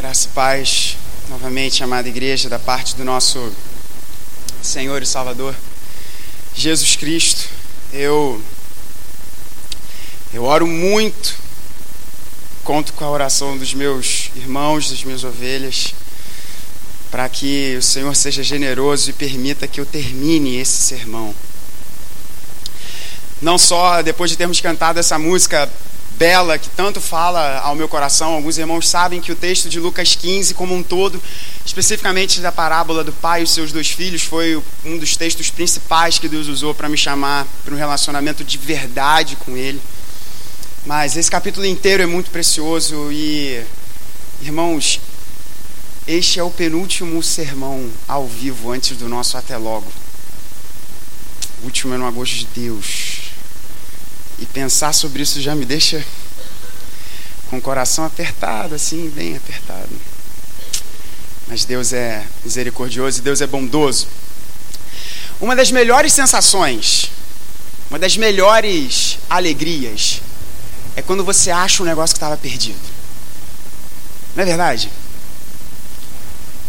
Graça 0.00 0.28
e 0.28 0.30
paz, 0.30 0.96
novamente, 1.28 1.84
amada 1.84 2.08
igreja, 2.08 2.48
da 2.48 2.58
parte 2.58 2.96
do 2.96 3.04
nosso 3.04 3.52
Senhor 4.62 5.02
e 5.02 5.04
Salvador, 5.04 5.54
Jesus 6.54 6.96
Cristo. 6.96 7.46
Eu, 7.92 8.42
eu 10.32 10.42
oro 10.42 10.66
muito, 10.66 11.34
conto 12.64 12.94
com 12.94 13.04
a 13.04 13.10
oração 13.10 13.58
dos 13.58 13.74
meus 13.74 14.30
irmãos, 14.34 14.88
das 14.88 15.04
minhas 15.04 15.22
ovelhas, 15.22 15.94
para 17.10 17.28
que 17.28 17.76
o 17.76 17.82
Senhor 17.82 18.16
seja 18.16 18.42
generoso 18.42 19.10
e 19.10 19.12
permita 19.12 19.68
que 19.68 19.78
eu 19.82 19.84
termine 19.84 20.56
esse 20.56 20.80
sermão. 20.80 21.34
Não 23.42 23.58
só 23.58 24.00
depois 24.00 24.30
de 24.30 24.38
termos 24.38 24.62
cantado 24.62 24.98
essa 24.98 25.18
música 25.18 25.70
bela 26.20 26.58
que 26.58 26.68
tanto 26.68 27.00
fala 27.00 27.60
ao 27.60 27.74
meu 27.74 27.88
coração. 27.88 28.34
Alguns 28.34 28.58
irmãos 28.58 28.86
sabem 28.86 29.22
que 29.22 29.32
o 29.32 29.34
texto 29.34 29.70
de 29.70 29.80
Lucas 29.80 30.14
15, 30.14 30.52
como 30.52 30.74
um 30.74 30.82
todo, 30.82 31.20
especificamente 31.64 32.40
da 32.40 32.52
parábola 32.52 33.02
do 33.02 33.10
pai 33.10 33.40
e 33.40 33.44
os 33.44 33.50
seus 33.50 33.72
dois 33.72 33.90
filhos, 33.90 34.20
foi 34.20 34.62
um 34.84 34.98
dos 34.98 35.16
textos 35.16 35.48
principais 35.48 36.18
que 36.18 36.28
Deus 36.28 36.46
usou 36.46 36.74
para 36.74 36.90
me 36.90 36.98
chamar 36.98 37.46
para 37.64 37.72
um 37.72 37.76
relacionamento 37.78 38.44
de 38.44 38.58
verdade 38.58 39.34
com 39.36 39.56
Ele. 39.56 39.80
Mas 40.84 41.16
esse 41.16 41.30
capítulo 41.30 41.64
inteiro 41.64 42.02
é 42.02 42.06
muito 42.06 42.30
precioso 42.30 43.10
e, 43.10 43.64
irmãos, 44.42 45.00
este 46.06 46.38
é 46.38 46.42
o 46.42 46.50
penúltimo 46.50 47.22
sermão 47.22 47.90
ao 48.06 48.26
vivo 48.26 48.70
antes 48.70 48.94
do 48.98 49.08
nosso 49.08 49.38
até 49.38 49.56
logo. 49.56 49.90
O 51.62 51.64
último 51.64 51.94
é 51.94 51.96
no 51.96 52.06
agosto 52.06 52.34
de 52.34 52.46
Deus. 52.54 53.19
E 54.40 54.46
pensar 54.46 54.92
sobre 54.92 55.22
isso 55.22 55.40
já 55.40 55.54
me 55.54 55.64
deixa 55.64 56.04
com 57.50 57.58
o 57.58 57.60
coração 57.60 58.04
apertado, 58.04 58.74
assim, 58.74 59.10
bem 59.10 59.36
apertado. 59.36 59.90
Mas 61.46 61.64
Deus 61.64 61.92
é 61.92 62.24
misericordioso 62.44 63.18
e 63.18 63.22
Deus 63.22 63.40
é 63.40 63.46
bondoso. 63.46 64.06
Uma 65.40 65.56
das 65.56 65.70
melhores 65.70 66.12
sensações, 66.12 67.10
uma 67.90 67.98
das 67.98 68.16
melhores 68.16 69.18
alegrias, 69.28 70.20
é 70.94 71.02
quando 71.02 71.24
você 71.24 71.50
acha 71.50 71.82
um 71.82 71.86
negócio 71.86 72.14
que 72.14 72.18
estava 72.18 72.36
perdido. 72.36 72.78
Não 74.36 74.42
é 74.42 74.46
verdade? 74.46 74.90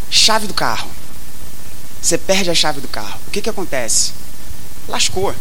Chave 0.10 0.48
do 0.48 0.54
carro. 0.54 0.90
Você 2.02 2.18
perde 2.18 2.50
a 2.50 2.56
chave 2.56 2.82
do 2.82 2.88
carro. 2.88 3.20
O 3.28 3.32
que, 3.32 3.42
que 3.42 3.50
acontece? 3.50 4.14
Lascou. 4.88 5.36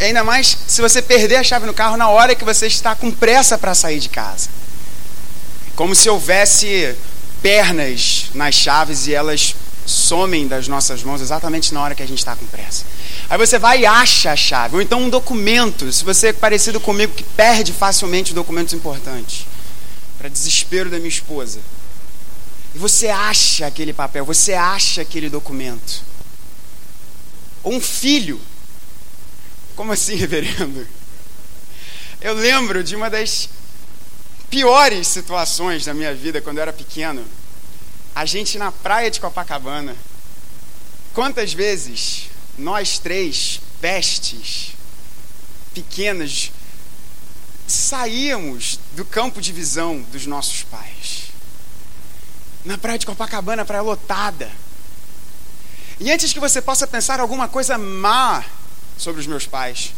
Ainda 0.00 0.22
mais 0.22 0.56
se 0.66 0.80
você 0.80 1.02
perder 1.02 1.36
a 1.36 1.42
chave 1.42 1.66
no 1.66 1.74
carro 1.74 1.96
na 1.96 2.08
hora 2.08 2.34
que 2.34 2.44
você 2.44 2.66
está 2.66 2.94
com 2.94 3.10
pressa 3.10 3.58
para 3.58 3.74
sair 3.74 3.98
de 3.98 4.08
casa. 4.08 4.48
Como 5.74 5.94
se 5.94 6.08
houvesse 6.08 6.96
pernas 7.42 8.26
nas 8.34 8.54
chaves 8.54 9.06
e 9.06 9.14
elas 9.14 9.56
somem 9.84 10.46
das 10.46 10.68
nossas 10.68 11.02
mãos 11.02 11.20
exatamente 11.20 11.72
na 11.72 11.82
hora 11.82 11.94
que 11.94 12.02
a 12.02 12.06
gente 12.06 12.18
está 12.18 12.34
com 12.34 12.46
pressa. 12.46 12.84
Aí 13.28 13.38
você 13.38 13.58
vai 13.58 13.80
e 13.80 13.86
acha 13.86 14.32
a 14.32 14.36
chave, 14.36 14.76
ou 14.76 14.82
então 14.82 15.02
um 15.02 15.10
documento, 15.10 15.92
se 15.92 16.04
você 16.04 16.28
é 16.28 16.32
parecido 16.32 16.80
comigo 16.80 17.12
que 17.12 17.22
perde 17.22 17.72
facilmente 17.72 18.34
documentos 18.34 18.74
importantes, 18.74 19.46
para 20.18 20.28
desespero 20.28 20.90
da 20.90 20.96
minha 20.96 21.08
esposa. 21.08 21.60
E 22.74 22.78
você 22.78 23.08
acha 23.08 23.66
aquele 23.66 23.92
papel, 23.92 24.24
você 24.24 24.54
acha 24.54 25.02
aquele 25.02 25.28
documento. 25.28 26.02
Ou 27.62 27.74
um 27.74 27.80
filho 27.80 28.40
como 29.76 29.92
assim, 29.92 30.16
reverendo? 30.16 30.88
Eu 32.20 32.34
lembro 32.34 32.82
de 32.82 32.96
uma 32.96 33.10
das 33.10 33.48
piores 34.50 35.06
situações 35.06 35.84
da 35.84 35.92
minha 35.92 36.14
vida 36.14 36.40
quando 36.40 36.56
eu 36.56 36.62
era 36.62 36.72
pequeno. 36.72 37.24
A 38.14 38.24
gente 38.24 38.56
na 38.56 38.72
praia 38.72 39.10
de 39.10 39.20
Copacabana. 39.20 39.94
Quantas 41.12 41.52
vezes 41.52 42.30
nós 42.58 42.98
três, 42.98 43.60
pestes, 43.80 44.72
pequenas, 45.74 46.50
saíamos 47.66 48.80
do 48.92 49.04
campo 49.04 49.40
de 49.40 49.52
visão 49.52 50.00
dos 50.10 50.26
nossos 50.26 50.62
pais? 50.62 51.26
Na 52.64 52.78
praia 52.78 52.98
de 52.98 53.06
Copacabana, 53.06 53.64
praia 53.64 53.82
lotada. 53.82 54.50
E 56.00 56.10
antes 56.10 56.32
que 56.32 56.40
você 56.40 56.60
possa 56.60 56.86
pensar 56.86 57.20
alguma 57.20 57.48
coisa 57.48 57.78
má 57.78 58.44
sobre 58.96 59.20
os 59.20 59.26
meus 59.26 59.46
pais. 59.46 59.92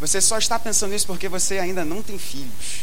Você 0.00 0.20
só 0.20 0.38
está 0.38 0.58
pensando 0.58 0.94
isso 0.94 1.06
porque 1.06 1.28
você 1.28 1.58
ainda 1.58 1.84
não 1.84 2.02
tem 2.02 2.18
filhos. 2.18 2.82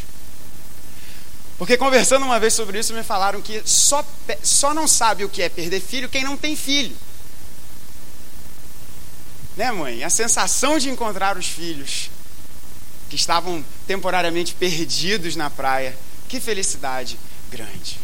Porque 1.57 1.75
conversando 1.75 2.25
uma 2.25 2.39
vez 2.39 2.53
sobre 2.53 2.79
isso, 2.79 2.93
me 2.93 3.03
falaram 3.03 3.41
que 3.41 3.61
só, 3.65 4.05
só 4.41 4.73
não 4.73 4.87
sabe 4.87 5.25
o 5.25 5.29
que 5.29 5.41
é 5.41 5.49
perder 5.49 5.81
filho 5.81 6.07
quem 6.07 6.23
não 6.23 6.37
tem 6.37 6.55
filho. 6.55 6.95
Né, 9.57 9.69
mãe? 9.73 10.03
A 10.05 10.09
sensação 10.09 10.79
de 10.79 10.89
encontrar 10.89 11.37
os 11.37 11.45
filhos 11.45 12.09
que 13.09 13.17
estavam 13.17 13.65
temporariamente 13.85 14.53
perdidos 14.53 15.35
na 15.35 15.49
praia. 15.49 15.97
Que 16.29 16.39
felicidade 16.39 17.19
grande. 17.51 17.99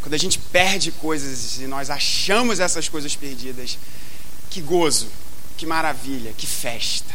Quando 0.00 0.14
a 0.14 0.18
gente 0.18 0.38
perde 0.38 0.92
coisas 0.92 1.58
e 1.58 1.66
nós 1.66 1.90
achamos 1.90 2.60
essas 2.60 2.88
coisas 2.88 3.16
perdidas, 3.16 3.76
que 4.48 4.60
gozo 4.60 5.08
que 5.60 5.66
maravilha, 5.66 6.32
que 6.38 6.46
festa. 6.46 7.12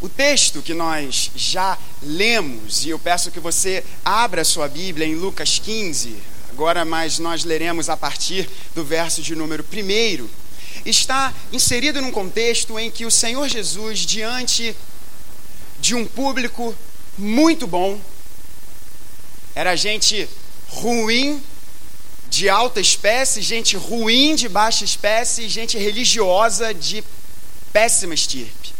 O 0.00 0.08
texto 0.08 0.60
que 0.60 0.74
nós 0.74 1.30
já 1.36 1.78
lemos, 2.02 2.84
e 2.84 2.88
eu 2.88 2.98
peço 2.98 3.30
que 3.30 3.38
você 3.38 3.84
abra 4.04 4.44
sua 4.44 4.66
Bíblia 4.66 5.06
em 5.06 5.14
Lucas 5.14 5.60
15, 5.60 6.16
agora 6.50 6.84
mas 6.84 7.20
nós 7.20 7.44
leremos 7.44 7.88
a 7.88 7.96
partir 7.96 8.50
do 8.74 8.84
verso 8.84 9.22
de 9.22 9.36
número 9.36 9.64
1, 9.64 10.28
está 10.84 11.32
inserido 11.52 12.02
num 12.02 12.10
contexto 12.10 12.76
em 12.76 12.90
que 12.90 13.06
o 13.06 13.12
Senhor 13.12 13.48
Jesus, 13.48 14.00
diante 14.00 14.74
de 15.78 15.94
um 15.94 16.04
público 16.04 16.74
muito 17.16 17.64
bom, 17.64 18.00
era 19.54 19.76
gente 19.76 20.28
ruim, 20.66 21.40
de 22.32 22.48
alta 22.48 22.80
espécie, 22.80 23.42
gente 23.42 23.76
ruim 23.76 24.34
de 24.34 24.48
baixa 24.48 24.86
espécie, 24.86 25.50
gente 25.50 25.76
religiosa 25.76 26.72
de 26.72 27.04
péssima 27.70 28.14
estirpe. 28.14 28.72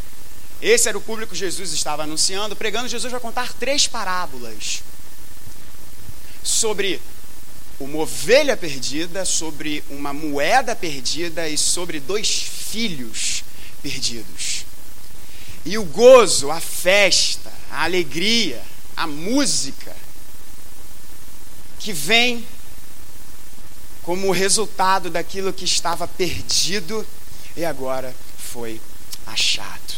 Esse 0.63 0.89
era 0.89 0.97
o 0.97 1.03
público 1.03 1.33
que 1.33 1.39
Jesus 1.39 1.71
estava 1.71 2.05
anunciando, 2.05 2.57
pregando. 2.57 2.89
Jesus 2.89 3.13
vai 3.13 3.21
contar 3.21 3.53
três 3.53 3.87
parábolas 3.87 4.83
sobre 6.43 6.99
uma 7.79 7.99
ovelha 7.99 8.57
perdida, 8.57 9.27
sobre 9.27 9.85
uma 9.91 10.15
moeda 10.15 10.75
perdida 10.75 11.47
e 11.47 11.59
sobre 11.59 12.01
dois 12.01 12.31
filhos 12.31 13.45
perdidos. 13.83 14.65
E 15.67 15.77
o 15.77 15.85
gozo, 15.85 16.51
a 16.51 16.59
festa, 16.59 17.53
a 17.71 17.85
alegria, 17.85 18.63
a 18.97 19.07
música 19.07 19.95
que 21.79 21.93
vem 21.93 22.47
como 24.03 24.33
resultado 24.33 25.11
daquilo 25.11 25.53
que 25.53 25.65
estava 25.65 26.09
perdido 26.09 27.07
e 27.57 27.65
agora 27.65 28.15
foi 28.37 28.81
achado. 29.27 29.95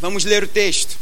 Vamos 0.00 0.24
ler 0.24 0.44
o 0.44 0.48
texto. 0.48 0.96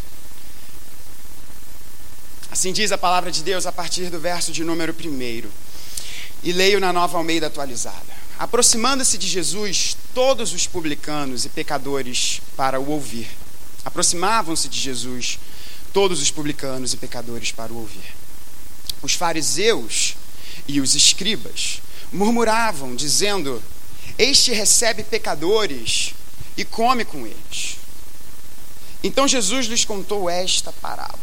Assim 2.50 2.72
diz 2.72 2.92
a 2.92 2.98
palavra 2.98 3.32
de 3.32 3.42
Deus 3.42 3.66
a 3.66 3.72
partir 3.72 4.10
do 4.10 4.20
verso 4.20 4.52
de 4.52 4.62
número 4.62 4.94
1. 4.94 5.48
E 6.44 6.52
leio 6.52 6.78
na 6.78 6.92
nova 6.92 7.16
Almeida 7.18 7.46
atualizada. 7.46 8.22
Aproximando-se 8.38 9.16
de 9.16 9.26
Jesus, 9.26 9.96
todos 10.14 10.52
os 10.52 10.66
publicanos 10.66 11.44
e 11.44 11.48
pecadores 11.48 12.40
para 12.56 12.78
o 12.78 12.90
ouvir. 12.90 13.28
Aproximavam-se 13.84 14.68
de 14.68 14.78
Jesus, 14.78 15.38
todos 15.92 16.20
os 16.20 16.30
publicanos 16.30 16.92
e 16.92 16.96
pecadores 16.96 17.52
para 17.52 17.72
o 17.72 17.78
ouvir. 17.78 18.14
Os 19.02 19.14
fariseus 19.14 20.14
e 20.66 20.80
os 20.80 20.94
escribas 20.94 21.80
murmuravam, 22.12 22.94
dizendo: 22.94 23.62
Este 24.18 24.52
recebe 24.52 25.02
pecadores 25.02 26.14
e 26.56 26.64
come 26.64 27.04
com 27.04 27.26
eles. 27.26 27.76
Então 29.02 29.26
Jesus 29.26 29.66
lhes 29.66 29.84
contou 29.84 30.28
esta 30.28 30.72
parábola: 30.72 31.18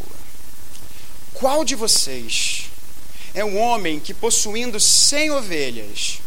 Qual 1.33 1.63
de 1.63 1.75
vocês 1.75 2.65
é 3.33 3.45
um 3.45 3.57
homem 3.57 3.99
que, 3.99 4.13
possuindo 4.13 4.79
cem 4.79 5.31
ovelhas 5.31 6.19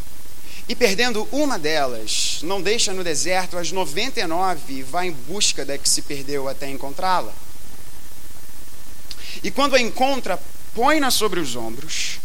e 0.69 0.75
perdendo 0.75 1.29
uma 1.33 1.59
delas, 1.59 2.39
não 2.43 2.63
deixa 2.63 2.93
no 2.93 3.03
deserto 3.03 3.59
as 3.59 3.73
noventa 3.73 4.21
e 4.21 4.27
nove 4.27 4.75
e 4.75 4.83
vai 4.83 5.09
em 5.09 5.13
busca 5.13 5.65
da 5.65 5.77
que 5.77 5.89
se 5.89 6.03
perdeu 6.03 6.49
até 6.49 6.71
encontrá-la? 6.71 7.35
E 9.43 9.51
quando 9.51 9.75
a 9.75 9.81
encontra, 9.81 10.41
põe-na 10.75 11.11
sobre 11.11 11.41
os 11.41 11.57
ombros 11.57 12.21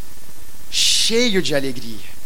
cheio 0.70 1.42
de 1.42 1.56
alegria. 1.56 2.18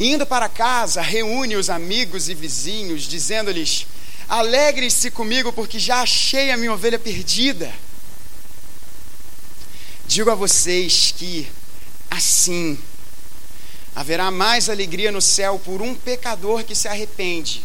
Indo 0.00 0.24
para 0.24 0.48
casa, 0.48 1.02
reúne 1.02 1.56
os 1.56 1.68
amigos 1.68 2.28
e 2.28 2.34
vizinhos, 2.34 3.02
dizendo-lhes: 3.02 3.86
Alegre-se 4.28 5.10
comigo, 5.10 5.52
porque 5.52 5.78
já 5.78 6.02
achei 6.02 6.50
a 6.50 6.56
minha 6.56 6.72
ovelha 6.72 6.98
perdida. 6.98 7.72
Digo 10.06 10.30
a 10.30 10.34
vocês 10.34 11.12
que, 11.16 11.48
assim, 12.10 12.78
haverá 13.94 14.30
mais 14.30 14.68
alegria 14.68 15.10
no 15.10 15.20
céu 15.20 15.60
por 15.64 15.82
um 15.82 15.94
pecador 15.94 16.62
que 16.64 16.74
se 16.74 16.86
arrepende 16.86 17.64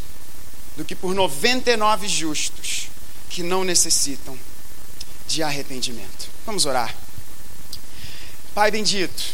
do 0.75 0.83
que 0.83 0.95
por 0.95 1.13
99 1.13 2.07
justos 2.07 2.89
que 3.29 3.43
não 3.43 3.63
necessitam 3.63 4.37
de 5.27 5.43
arrependimento. 5.43 6.29
Vamos 6.45 6.65
orar. 6.65 6.93
Pai 8.53 8.69
bendito, 8.69 9.33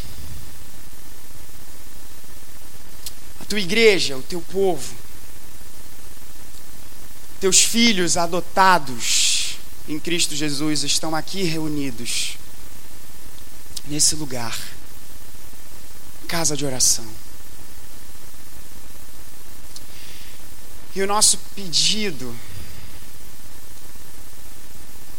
a 3.41 3.45
tua 3.45 3.59
igreja, 3.59 4.15
o 4.15 4.23
teu 4.23 4.41
povo, 4.41 4.95
teus 7.41 7.61
filhos 7.61 8.15
adotados 8.15 9.57
em 9.89 9.99
Cristo 9.99 10.33
Jesus 10.35 10.83
estão 10.83 11.13
aqui 11.13 11.43
reunidos 11.43 12.37
nesse 13.87 14.15
lugar, 14.15 14.57
casa 16.25 16.55
de 16.55 16.65
oração. 16.65 17.07
E 20.95 21.01
o 21.01 21.07
nosso 21.07 21.37
pedido 21.55 22.33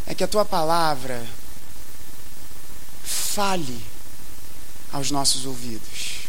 é 0.07 0.15
que 0.15 0.25
a 0.25 0.29
tua 0.29 0.45
palavra 0.45 1.27
fale 3.05 3.90
aos 4.93 5.11
nossos 5.11 5.47
ouvidos, 5.47 6.29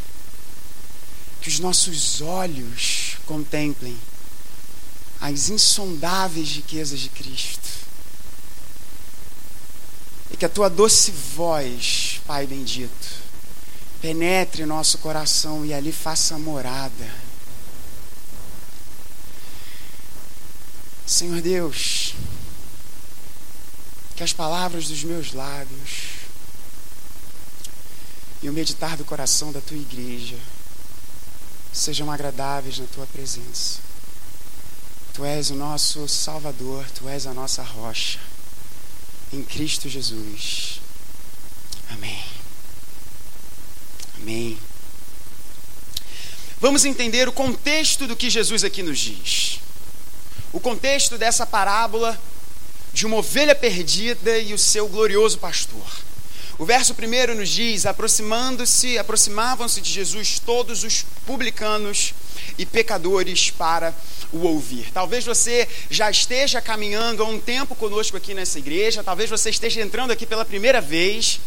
que 1.41 1.49
os 1.49 1.59
nossos 1.59 2.21
olhos 2.21 3.17
contemplem 3.25 3.97
as 5.19 5.49
insondáveis 5.49 6.49
riquezas 6.49 6.99
de 6.99 7.09
Cristo, 7.09 7.69
e 10.31 10.37
que 10.37 10.45
a 10.45 10.49
tua 10.49 10.69
doce 10.69 11.11
voz, 11.11 12.21
Pai 12.25 12.47
bendito, 12.47 13.21
penetre 14.01 14.65
nosso 14.65 14.97
coração 14.97 15.65
e 15.65 15.73
ali 15.73 15.91
faça 15.91 16.37
morada. 16.37 17.31
Senhor 21.05 21.41
Deus, 21.41 22.15
que 24.15 24.23
as 24.23 24.33
palavras 24.33 24.87
dos 24.87 25.03
meus 25.03 25.33
lábios 25.33 26.20
e 28.41 28.49
o 28.49 28.53
meditar 28.53 28.97
do 28.97 29.05
coração 29.05 29.51
da 29.51 29.61
tua 29.61 29.77
igreja 29.77 30.37
sejam 31.71 32.11
agradáveis 32.11 32.79
na 32.79 32.85
tua 32.87 33.05
presença. 33.07 33.79
Tu 35.13 35.23
és 35.25 35.49
o 35.49 35.55
nosso 35.55 36.07
Salvador, 36.07 36.85
tu 36.95 37.07
és 37.07 37.25
a 37.27 37.33
nossa 37.33 37.61
rocha. 37.61 38.19
Em 39.31 39.43
Cristo 39.43 39.87
Jesus. 39.87 40.81
Amém. 41.89 42.23
Amém. 44.21 44.57
Vamos 46.59 46.85
entender 46.85 47.27
o 47.27 47.31
contexto 47.33 48.07
do 48.07 48.15
que 48.15 48.29
Jesus 48.29 48.63
aqui 48.63 48.83
nos 48.83 48.99
diz. 48.99 49.59
O 50.53 50.59
contexto 50.59 51.17
dessa 51.17 51.45
parábola 51.45 52.19
de 52.93 53.05
uma 53.05 53.17
ovelha 53.17 53.55
perdida 53.55 54.37
e 54.37 54.53
o 54.53 54.57
seu 54.57 54.87
glorioso 54.87 55.37
pastor. 55.39 55.87
O 56.61 56.65
verso 56.65 56.93
primeiro 56.93 57.33
nos 57.33 57.49
diz: 57.49 57.87
aproximando-se, 57.87 58.95
aproximavam-se 58.95 59.81
de 59.81 59.91
Jesus 59.91 60.37
todos 60.37 60.83
os 60.83 61.03
publicanos 61.25 62.13
e 62.55 62.67
pecadores 62.67 63.49
para 63.49 63.91
o 64.31 64.45
ouvir. 64.45 64.91
Talvez 64.93 65.25
você 65.25 65.67
já 65.89 66.11
esteja 66.11 66.61
caminhando 66.61 67.23
há 67.23 67.25
um 67.25 67.39
tempo 67.39 67.73
conosco 67.73 68.15
aqui 68.15 68.35
nessa 68.35 68.59
igreja, 68.59 69.03
talvez 69.03 69.27
você 69.27 69.49
esteja 69.49 69.81
entrando 69.81 70.11
aqui 70.11 70.23
pela 70.23 70.45
primeira 70.45 70.79
vez 70.79 71.39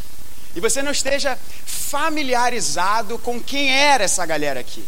e 0.52 0.58
você 0.58 0.82
não 0.82 0.90
esteja 0.90 1.38
familiarizado 1.64 3.16
com 3.18 3.40
quem 3.40 3.70
era 3.70 4.02
essa 4.02 4.26
galera 4.26 4.58
aqui. 4.58 4.82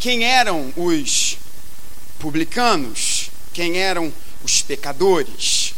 Quem 0.00 0.24
eram 0.24 0.72
os 0.76 1.38
publicanos? 2.18 3.30
Quem 3.52 3.78
eram 3.78 4.12
os 4.42 4.60
pecadores? 4.60 5.72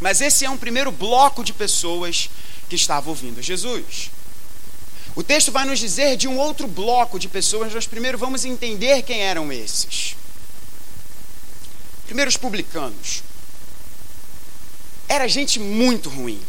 Mas 0.00 0.20
esse 0.20 0.44
é 0.44 0.50
um 0.50 0.58
primeiro 0.58 0.90
bloco 0.90 1.44
de 1.44 1.52
pessoas 1.52 2.28
que 2.68 2.76
estavam 2.76 3.10
ouvindo 3.10 3.42
Jesus. 3.42 4.10
O 5.14 5.22
texto 5.22 5.50
vai 5.50 5.64
nos 5.64 5.78
dizer 5.78 6.16
de 6.16 6.28
um 6.28 6.38
outro 6.38 6.68
bloco 6.68 7.18
de 7.18 7.28
pessoas, 7.28 7.74
nós 7.74 7.86
primeiro 7.86 8.16
vamos 8.16 8.44
entender 8.44 9.02
quem 9.02 9.20
eram 9.22 9.52
esses. 9.52 10.14
Primeiro, 12.06 12.28
os 12.28 12.36
publicanos. 12.36 13.22
Era 15.08 15.26
gente 15.26 15.58
muito 15.58 16.08
ruim. 16.08 16.40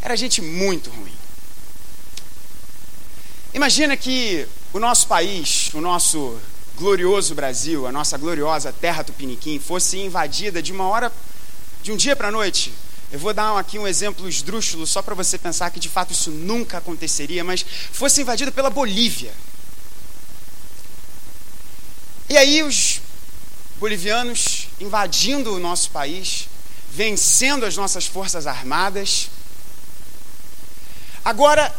Era 0.00 0.16
gente 0.16 0.42
muito 0.42 0.90
ruim. 0.90 1.14
Imagina 3.54 3.96
que 3.96 4.46
o 4.72 4.78
nosso 4.78 5.06
país, 5.06 5.72
o 5.74 5.80
nosso 5.80 6.38
glorioso 6.76 7.34
Brasil, 7.34 7.86
a 7.86 7.92
nossa 7.92 8.18
gloriosa 8.18 8.72
terra 8.72 9.04
tupiniquim, 9.04 9.58
fosse 9.58 9.98
invadida 9.98 10.62
de 10.62 10.72
uma 10.72 10.88
hora, 10.88 11.12
de 11.82 11.92
um 11.92 11.96
dia 11.96 12.16
para 12.16 12.28
a 12.28 12.32
noite. 12.32 12.72
Eu 13.12 13.18
vou 13.18 13.34
dar 13.34 13.58
aqui 13.58 13.78
um 13.78 13.86
exemplo 13.86 14.26
esdrúxulo, 14.26 14.86
só 14.86 15.02
para 15.02 15.14
você 15.14 15.36
pensar 15.36 15.70
que 15.70 15.78
de 15.78 15.90
fato 15.90 16.14
isso 16.14 16.30
nunca 16.30 16.78
aconteceria, 16.78 17.44
mas 17.44 17.62
fosse 17.92 18.22
invadida 18.22 18.50
pela 18.50 18.70
Bolívia. 18.70 19.34
E 22.26 22.38
aí 22.38 22.62
os 22.62 23.02
bolivianos 23.76 24.68
invadindo 24.80 25.54
o 25.54 25.60
nosso 25.60 25.90
país, 25.90 26.48
vencendo 26.90 27.66
as 27.66 27.76
nossas 27.76 28.06
forças 28.06 28.46
armadas, 28.46 29.28
agora 31.22 31.70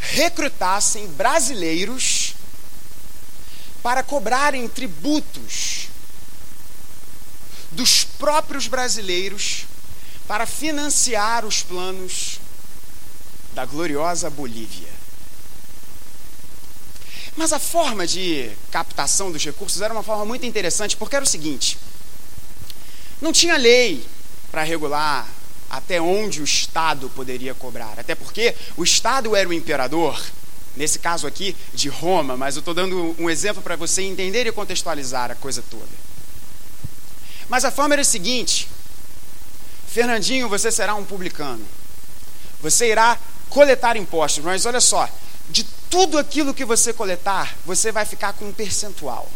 recrutassem 0.00 1.06
brasileiros 1.06 2.34
para 3.80 4.02
cobrarem 4.02 4.66
tributos 4.68 5.86
dos 7.70 8.02
próprios 8.02 8.66
brasileiros 8.66 9.68
para 10.28 10.44
financiar 10.44 11.46
os 11.46 11.62
planos 11.62 12.38
da 13.54 13.64
gloriosa 13.64 14.28
Bolívia. 14.28 14.98
Mas 17.34 17.52
a 17.52 17.58
forma 17.58 18.06
de 18.06 18.50
captação 18.70 19.32
dos 19.32 19.42
recursos 19.42 19.80
era 19.80 19.94
uma 19.94 20.02
forma 20.02 20.26
muito 20.26 20.44
interessante, 20.44 20.96
porque 20.96 21.16
era 21.16 21.24
o 21.24 21.28
seguinte: 21.28 21.78
não 23.22 23.32
tinha 23.32 23.56
lei 23.56 24.04
para 24.50 24.62
regular 24.62 25.26
até 25.70 26.00
onde 26.00 26.40
o 26.40 26.44
Estado 26.44 27.08
poderia 27.10 27.54
cobrar. 27.54 27.98
Até 27.98 28.14
porque 28.14 28.54
o 28.76 28.84
Estado 28.84 29.34
era 29.34 29.48
o 29.48 29.52
imperador, 29.52 30.20
nesse 30.76 30.98
caso 30.98 31.26
aqui 31.26 31.56
de 31.72 31.88
Roma, 31.88 32.36
mas 32.36 32.56
eu 32.56 32.60
estou 32.60 32.74
dando 32.74 33.14
um 33.18 33.30
exemplo 33.30 33.62
para 33.62 33.76
você 33.76 34.02
entender 34.02 34.46
e 34.46 34.52
contextualizar 34.52 35.30
a 35.30 35.34
coisa 35.34 35.62
toda. 35.70 36.08
Mas 37.48 37.64
a 37.64 37.70
forma 37.70 37.94
era 37.94 38.02
a 38.02 38.04
seguinte: 38.04 38.68
Fernandinho, 39.90 40.48
você 40.48 40.70
será 40.70 40.94
um 40.94 41.04
publicano. 41.04 41.64
Você 42.60 42.90
irá 42.90 43.18
coletar 43.48 43.96
impostos, 43.96 44.44
mas 44.44 44.66
olha 44.66 44.80
só, 44.80 45.08
de 45.48 45.64
tudo 45.88 46.18
aquilo 46.18 46.52
que 46.52 46.64
você 46.64 46.92
coletar, 46.92 47.56
você 47.64 47.90
vai 47.90 48.04
ficar 48.04 48.34
com 48.34 48.46
um 48.46 48.52
percentual. 48.52 49.28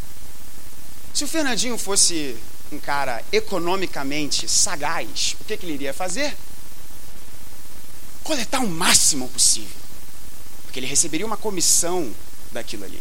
Se 1.14 1.24
o 1.24 1.28
Fernandinho 1.28 1.78
fosse 1.78 2.36
um 2.70 2.78
cara 2.78 3.22
economicamente 3.32 4.48
sagaz, 4.48 5.36
o 5.40 5.44
que, 5.44 5.56
que 5.56 5.66
ele 5.66 5.74
iria 5.74 5.94
fazer? 5.94 6.36
Coletar 8.22 8.60
o 8.60 8.68
máximo 8.68 9.28
possível. 9.28 9.76
Porque 10.64 10.78
ele 10.78 10.86
receberia 10.86 11.26
uma 11.26 11.36
comissão 11.36 12.10
daquilo 12.50 12.84
ali. 12.84 13.00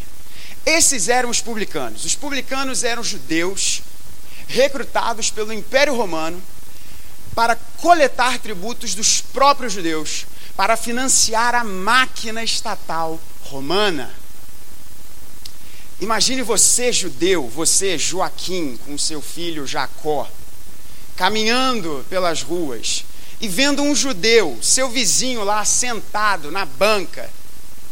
Esses 0.66 1.10
eram 1.10 1.30
os 1.30 1.42
publicanos. 1.42 2.06
Os 2.06 2.16
publicanos 2.16 2.84
eram 2.84 3.04
judeus 3.04 3.82
recrutados 4.48 5.30
pelo 5.30 5.54
Império 5.54 5.96
Romano 5.96 6.42
para 7.36 7.56
coletar 7.78 8.40
tributos 8.40 8.94
dos 8.94 9.22
próprios 9.22 9.74
judeus, 9.74 10.26
para 10.56 10.76
financiar 10.76 11.56
a 11.56 11.64
máquina 11.64 12.44
estatal 12.44 13.20
romana. 13.44 14.14
Imagine 16.00 16.42
você, 16.42 16.92
judeu, 16.92 17.48
você, 17.48 17.98
Joaquim, 17.98 18.78
com 18.86 18.98
seu 18.98 19.22
filho 19.22 19.68
Jacó, 19.68 20.28
caminhando 21.16 22.06
pelas 22.10 22.42
ruas 22.42 23.06
e 23.40 23.48
vendo 23.48 23.82
um 23.84 23.96
judeu, 23.96 24.58
seu 24.62 24.90
vizinho 24.90 25.44
lá 25.44 25.64
sentado 25.64 26.52
na 26.52 26.66
banca, 26.66 27.30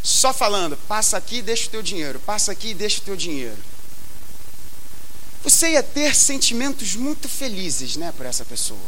só 0.02 0.34
falando: 0.34 0.76
passa 0.88 1.18
aqui 1.18 1.38
e 1.38 1.42
deixa 1.42 1.68
o 1.68 1.70
teu 1.70 1.82
dinheiro, 1.84 2.20
passa 2.26 2.52
aqui 2.52 2.70
e 2.70 2.74
deixa 2.74 3.00
o 3.00 3.04
teu 3.04 3.16
dinheiro. 3.16 3.58
Você 5.44 5.70
ia 5.72 5.84
ter 5.84 6.16
sentimentos 6.16 6.96
muito 6.96 7.30
felizes, 7.30 7.96
né, 7.96 8.14
por 8.18 8.26
essa 8.26 8.44
pessoa. 8.44 8.80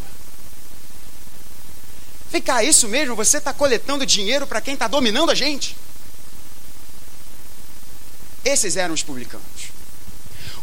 Vem 2.31 2.41
cá, 2.41 2.63
isso 2.63 2.87
mesmo? 2.87 3.15
Você 3.15 3.37
está 3.37 3.53
coletando 3.53 4.05
dinheiro 4.05 4.47
para 4.47 4.61
quem 4.61 4.73
está 4.73 4.87
dominando 4.87 5.31
a 5.31 5.35
gente? 5.35 5.75
Esses 8.45 8.77
eram 8.77 8.93
os 8.93 9.03
publicanos. 9.03 9.71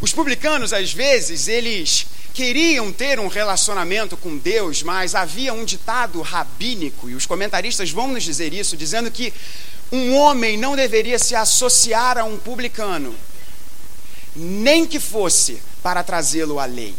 Os 0.00 0.12
publicanos, 0.12 0.72
às 0.72 0.92
vezes, 0.92 1.46
eles 1.46 2.06
queriam 2.32 2.92
ter 2.92 3.20
um 3.20 3.26
relacionamento 3.26 4.16
com 4.16 4.38
Deus, 4.38 4.82
mas 4.82 5.14
havia 5.14 5.52
um 5.52 5.64
ditado 5.64 6.22
rabínico, 6.22 7.10
e 7.10 7.14
os 7.14 7.26
comentaristas 7.26 7.90
vão 7.90 8.08
nos 8.08 8.22
dizer 8.22 8.54
isso, 8.54 8.76
dizendo 8.76 9.10
que 9.10 9.34
um 9.92 10.14
homem 10.14 10.56
não 10.56 10.76
deveria 10.76 11.18
se 11.18 11.34
associar 11.34 12.16
a 12.16 12.24
um 12.24 12.38
publicano, 12.38 13.14
nem 14.34 14.86
que 14.86 15.00
fosse 15.00 15.60
para 15.82 16.02
trazê-lo 16.02 16.60
à 16.60 16.64
lei. 16.64 16.94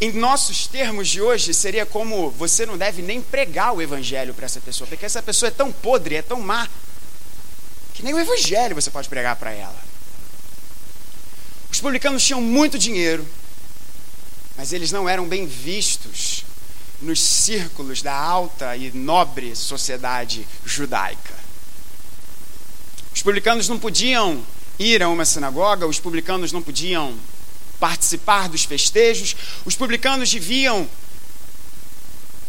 Em 0.00 0.12
nossos 0.12 0.68
termos 0.68 1.08
de 1.08 1.20
hoje, 1.20 1.52
seria 1.52 1.84
como 1.84 2.30
você 2.30 2.64
não 2.64 2.78
deve 2.78 3.02
nem 3.02 3.20
pregar 3.20 3.74
o 3.74 3.82
evangelho 3.82 4.32
para 4.32 4.46
essa 4.46 4.60
pessoa, 4.60 4.86
porque 4.86 5.04
essa 5.04 5.20
pessoa 5.20 5.48
é 5.48 5.50
tão 5.50 5.72
podre, 5.72 6.14
é 6.14 6.22
tão 6.22 6.40
má, 6.40 6.68
que 7.94 8.04
nem 8.04 8.14
o 8.14 8.18
evangelho 8.18 8.76
você 8.76 8.90
pode 8.90 9.08
pregar 9.08 9.34
para 9.34 9.50
ela. 9.50 9.76
Os 11.68 11.80
publicanos 11.80 12.24
tinham 12.24 12.40
muito 12.40 12.78
dinheiro, 12.78 13.26
mas 14.56 14.72
eles 14.72 14.92
não 14.92 15.08
eram 15.08 15.26
bem 15.26 15.46
vistos 15.46 16.44
nos 17.02 17.20
círculos 17.20 18.00
da 18.00 18.14
alta 18.14 18.76
e 18.76 18.92
nobre 18.92 19.54
sociedade 19.56 20.46
judaica. 20.64 21.34
Os 23.12 23.22
publicanos 23.22 23.68
não 23.68 23.80
podiam 23.80 24.44
ir 24.78 25.02
a 25.02 25.08
uma 25.08 25.24
sinagoga, 25.24 25.88
os 25.88 25.98
publicanos 25.98 26.52
não 26.52 26.62
podiam 26.62 27.18
participar 27.78 28.48
dos 28.48 28.64
festejos, 28.64 29.36
os 29.64 29.74
publicanos 29.74 30.30
deviam 30.30 30.88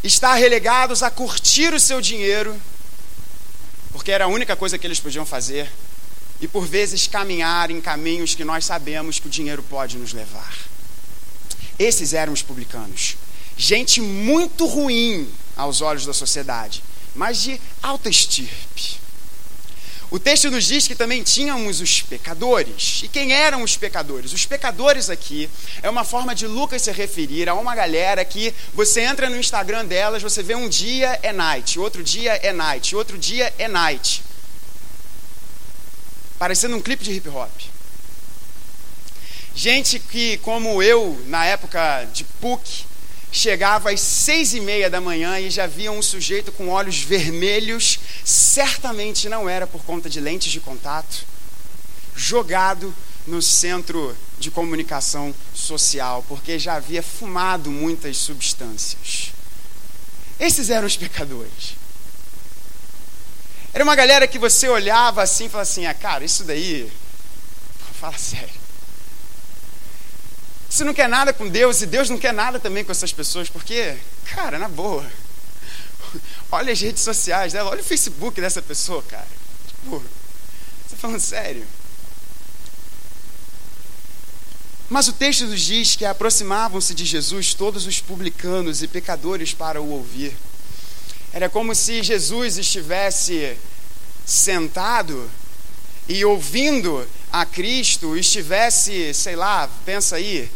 estar 0.03 0.35
relegados 0.35 1.03
a 1.03 1.11
curtir 1.11 1.73
o 1.73 1.79
seu 1.79 2.01
dinheiro, 2.01 2.59
porque 3.91 4.11
era 4.11 4.25
a 4.25 4.27
única 4.27 4.55
coisa 4.55 4.77
que 4.77 4.87
eles 4.87 4.99
podiam 4.99 5.25
fazer, 5.25 5.71
e 6.41 6.47
por 6.47 6.65
vezes 6.65 7.07
caminhar 7.07 7.69
em 7.69 7.81
caminhos 7.81 8.33
que 8.33 8.45
nós 8.45 8.65
sabemos 8.65 9.19
que 9.19 9.27
o 9.27 9.29
dinheiro 9.29 9.61
pode 9.63 9.97
nos 9.97 10.13
levar. 10.13 10.53
Esses 11.77 12.13
eram 12.13 12.33
os 12.33 12.41
publicanos 12.41 13.17
gente 13.59 13.99
muito 13.99 14.65
ruim 14.65 15.29
aos 15.55 15.81
olhos 15.81 16.05
da 16.05 16.13
sociedade, 16.13 16.81
mas 17.13 17.41
de 17.41 17.59
alta 17.83 18.09
estirpe. 18.09 18.97
O 20.11 20.17
texto 20.17 20.49
nos 20.49 20.65
diz 20.65 20.87
que 20.87 20.95
também 20.95 21.21
tínhamos 21.21 21.81
os 21.81 22.01
pecadores. 22.01 23.01
E 23.03 23.07
quem 23.07 23.31
eram 23.31 23.61
os 23.61 23.77
pecadores? 23.77 24.33
Os 24.33 24.43
pecadores 24.43 25.07
aqui 25.07 25.47
é 25.83 25.89
uma 25.89 26.03
forma 26.03 26.33
de 26.33 26.47
Lucas 26.47 26.81
se 26.81 26.91
referir 26.91 27.47
a 27.47 27.53
uma 27.53 27.75
galera 27.75 28.25
que 28.25 28.53
você 28.73 29.01
entra 29.01 29.29
no 29.29 29.37
Instagram 29.37 29.85
delas, 29.85 30.23
você 30.23 30.41
vê 30.41 30.55
um 30.55 30.67
dia 30.67 31.19
é 31.21 31.31
night, 31.31 31.79
outro 31.79 32.03
dia 32.03 32.33
é 32.41 32.51
night, 32.51 32.95
outro 32.95 33.19
dia 33.19 33.53
é 33.59 33.67
night. 33.67 34.23
Parecendo 36.39 36.75
um 36.75 36.81
clipe 36.81 37.03
de 37.03 37.11
hip 37.11 37.29
hop. 37.29 37.51
Gente 39.53 39.99
que, 39.99 40.37
como 40.37 40.81
eu, 40.81 41.21
na 41.27 41.45
época 41.45 42.05
de 42.13 42.23
PUC, 42.23 42.85
chegava 43.31 43.91
às 43.91 44.01
seis 44.01 44.53
e 44.53 44.59
meia 44.59 44.89
da 44.89 44.99
manhã 44.99 45.39
e 45.39 45.49
já 45.49 45.67
via 45.67 45.91
um 45.91 46.01
sujeito 46.01 46.51
com 46.51 46.69
olhos 46.69 47.01
vermelhos, 47.01 47.99
certamente 48.23 49.29
não 49.29 49.47
era 49.47 49.67
por 49.67 49.83
conta 49.83 50.09
de 50.09 50.19
lentes 50.19 50.51
de 50.51 50.59
contato, 50.59 51.25
jogado 52.15 52.93
no 53.27 53.41
centro 53.41 54.15
de 54.39 54.49
comunicação 54.49 55.33
social, 55.53 56.25
porque 56.27 56.57
já 56.57 56.75
havia 56.75 57.03
fumado 57.03 57.69
muitas 57.69 58.17
substâncias. 58.17 59.31
Esses 60.39 60.69
eram 60.69 60.87
os 60.87 60.95
pecadores. 60.95 61.77
Era 63.73 63.83
uma 63.83 63.95
galera 63.95 64.27
que 64.27 64.39
você 64.39 64.67
olhava 64.67 65.21
assim 65.21 65.45
e 65.45 65.49
falava 65.49 65.69
assim: 65.69 65.85
ah, 65.85 65.93
cara, 65.93 66.23
isso 66.23 66.43
daí. 66.43 66.91
Fala 67.99 68.17
sério. 68.17 68.49
Você 70.69 70.83
não 70.83 70.93
quer 70.93 71.09
nada 71.09 71.33
com 71.33 71.49
Deus 71.49 71.81
e 71.81 71.87
Deus 71.87 72.09
não 72.09 72.17
quer 72.17 72.31
nada 72.31 72.59
também 72.59 72.83
com 72.83 72.91
essas 72.91 73.11
pessoas, 73.11 73.49
porque, 73.49 73.97
cara, 74.25 74.59
na 74.59 74.69
boa. 74.69 75.05
Olha 76.51 76.71
as 76.71 76.79
redes 76.79 77.01
sociais 77.01 77.53
dela, 77.53 77.69
olha 77.71 77.81
o 77.81 77.83
Facebook 77.83 78.39
dessa 78.39 78.61
pessoa, 78.61 79.03
cara. 79.03 79.27
Tipo, 79.67 80.03
você 80.87 80.95
falando 80.95 81.19
sério? 81.19 81.65
Mas 84.89 85.07
o 85.07 85.13
texto 85.13 85.45
nos 85.45 85.61
diz 85.61 85.95
que 85.95 86.03
aproximavam-se 86.05 86.95
de 86.95 87.05
Jesus 87.05 87.53
todos 87.53 87.85
os 87.85 88.01
publicanos 88.01 88.81
e 88.81 88.87
pecadores 88.87 89.53
para 89.53 89.79
o 89.79 89.89
ouvir. 89.91 90.35
Era 91.31 91.47
como 91.47 91.75
se 91.75 92.01
Jesus 92.01 92.57
estivesse 92.57 93.55
sentado 94.25 95.29
e 96.07 96.25
ouvindo 96.25 97.07
a 97.31 97.45
Cristo, 97.45 98.17
estivesse, 98.17 99.13
sei 99.13 99.35
lá, 99.35 99.69
pensa 99.85 100.15
aí, 100.15 100.49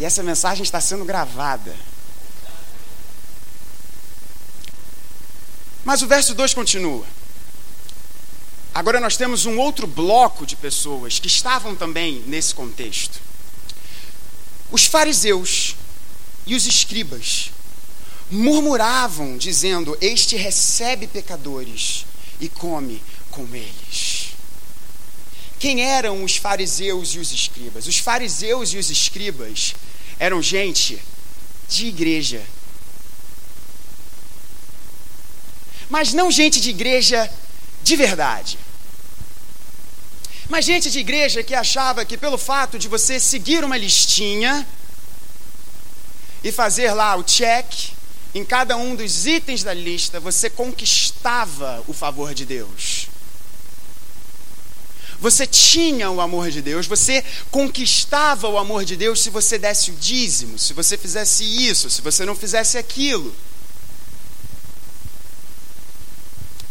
e 0.00 0.04
essa 0.06 0.22
mensagem 0.22 0.62
está 0.62 0.80
sendo 0.80 1.04
gravada. 1.04 1.76
Mas 5.84 6.00
o 6.00 6.06
verso 6.06 6.34
2 6.34 6.54
continua. 6.54 7.04
Agora 8.74 8.98
nós 8.98 9.18
temos 9.18 9.44
um 9.44 9.58
outro 9.58 9.86
bloco 9.86 10.46
de 10.46 10.56
pessoas 10.56 11.18
que 11.18 11.26
estavam 11.26 11.76
também 11.76 12.24
nesse 12.26 12.54
contexto. 12.54 13.20
Os 14.70 14.86
fariseus 14.86 15.76
e 16.46 16.54
os 16.54 16.66
escribas 16.66 17.50
murmuravam, 18.30 19.36
dizendo: 19.36 19.98
Este 20.00 20.34
recebe 20.34 21.06
pecadores 21.08 22.06
e 22.40 22.48
come 22.48 23.02
com 23.30 23.46
eles. 23.54 24.19
Quem 25.60 25.82
eram 25.82 26.24
os 26.24 26.36
fariseus 26.36 27.14
e 27.14 27.18
os 27.18 27.30
escribas? 27.32 27.86
Os 27.86 27.98
fariseus 27.98 28.72
e 28.72 28.78
os 28.78 28.88
escribas 28.88 29.74
eram 30.18 30.42
gente 30.42 30.98
de 31.68 31.86
igreja. 31.86 32.42
Mas 35.90 36.14
não 36.14 36.30
gente 36.30 36.62
de 36.62 36.70
igreja 36.70 37.30
de 37.82 37.94
verdade. 37.94 38.58
Mas 40.48 40.64
gente 40.64 40.90
de 40.90 40.98
igreja 40.98 41.42
que 41.42 41.54
achava 41.54 42.06
que 42.06 42.16
pelo 42.16 42.38
fato 42.38 42.78
de 42.78 42.88
você 42.88 43.20
seguir 43.20 43.62
uma 43.62 43.76
listinha 43.76 44.66
e 46.42 46.50
fazer 46.50 46.94
lá 46.94 47.14
o 47.16 47.22
check 47.22 47.90
em 48.34 48.46
cada 48.46 48.78
um 48.78 48.96
dos 48.96 49.26
itens 49.26 49.62
da 49.62 49.74
lista, 49.74 50.18
você 50.18 50.48
conquistava 50.48 51.84
o 51.86 51.92
favor 51.92 52.32
de 52.32 52.46
Deus. 52.46 53.08
Você 55.20 55.46
tinha 55.46 56.10
o 56.10 56.20
amor 56.20 56.50
de 56.50 56.62
Deus, 56.62 56.86
você 56.86 57.22
conquistava 57.50 58.48
o 58.48 58.56
amor 58.56 58.86
de 58.86 58.96
Deus 58.96 59.20
se 59.20 59.28
você 59.28 59.58
desse 59.58 59.90
o 59.90 59.94
dízimo, 59.94 60.58
se 60.58 60.72
você 60.72 60.96
fizesse 60.96 61.44
isso, 61.44 61.90
se 61.90 62.00
você 62.00 62.24
não 62.24 62.34
fizesse 62.34 62.78
aquilo. 62.78 63.34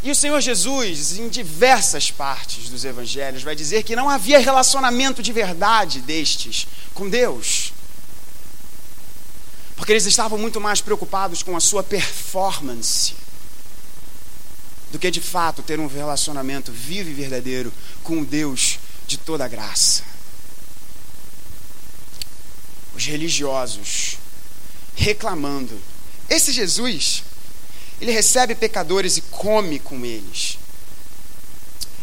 E 0.01 0.09
o 0.09 0.15
Senhor 0.15 0.41
Jesus, 0.41 1.19
em 1.19 1.29
diversas 1.29 2.09
partes 2.09 2.69
dos 2.69 2.83
evangelhos, 2.83 3.43
vai 3.43 3.55
dizer 3.55 3.83
que 3.83 3.95
não 3.95 4.09
havia 4.09 4.39
relacionamento 4.39 5.21
de 5.21 5.31
verdade 5.31 5.99
destes 5.99 6.67
com 6.95 7.07
Deus. 7.07 7.71
Porque 9.75 9.91
eles 9.91 10.05
estavam 10.05 10.39
muito 10.39 10.59
mais 10.59 10.81
preocupados 10.81 11.43
com 11.43 11.55
a 11.55 11.59
sua 11.59 11.83
performance 11.83 13.13
do 14.91 14.99
que 14.99 15.11
de 15.11 15.21
fato 15.21 15.61
ter 15.61 15.79
um 15.79 15.87
relacionamento 15.87 16.71
vivo 16.71 17.09
e 17.09 17.13
verdadeiro 17.13 17.71
com 18.03 18.21
o 18.21 18.25
Deus 18.25 18.79
de 19.07 19.17
toda 19.17 19.47
graça. 19.47 20.03
Os 22.95 23.05
religiosos 23.05 24.17
reclamando. 24.95 25.79
Esse 26.29 26.51
Jesus, 26.51 27.23
ele 28.01 28.11
recebe 28.11 28.53
pecadores 28.55 29.17
e 29.17 29.21
come 29.21 29.79
com 29.79 30.05
eles. 30.05 30.57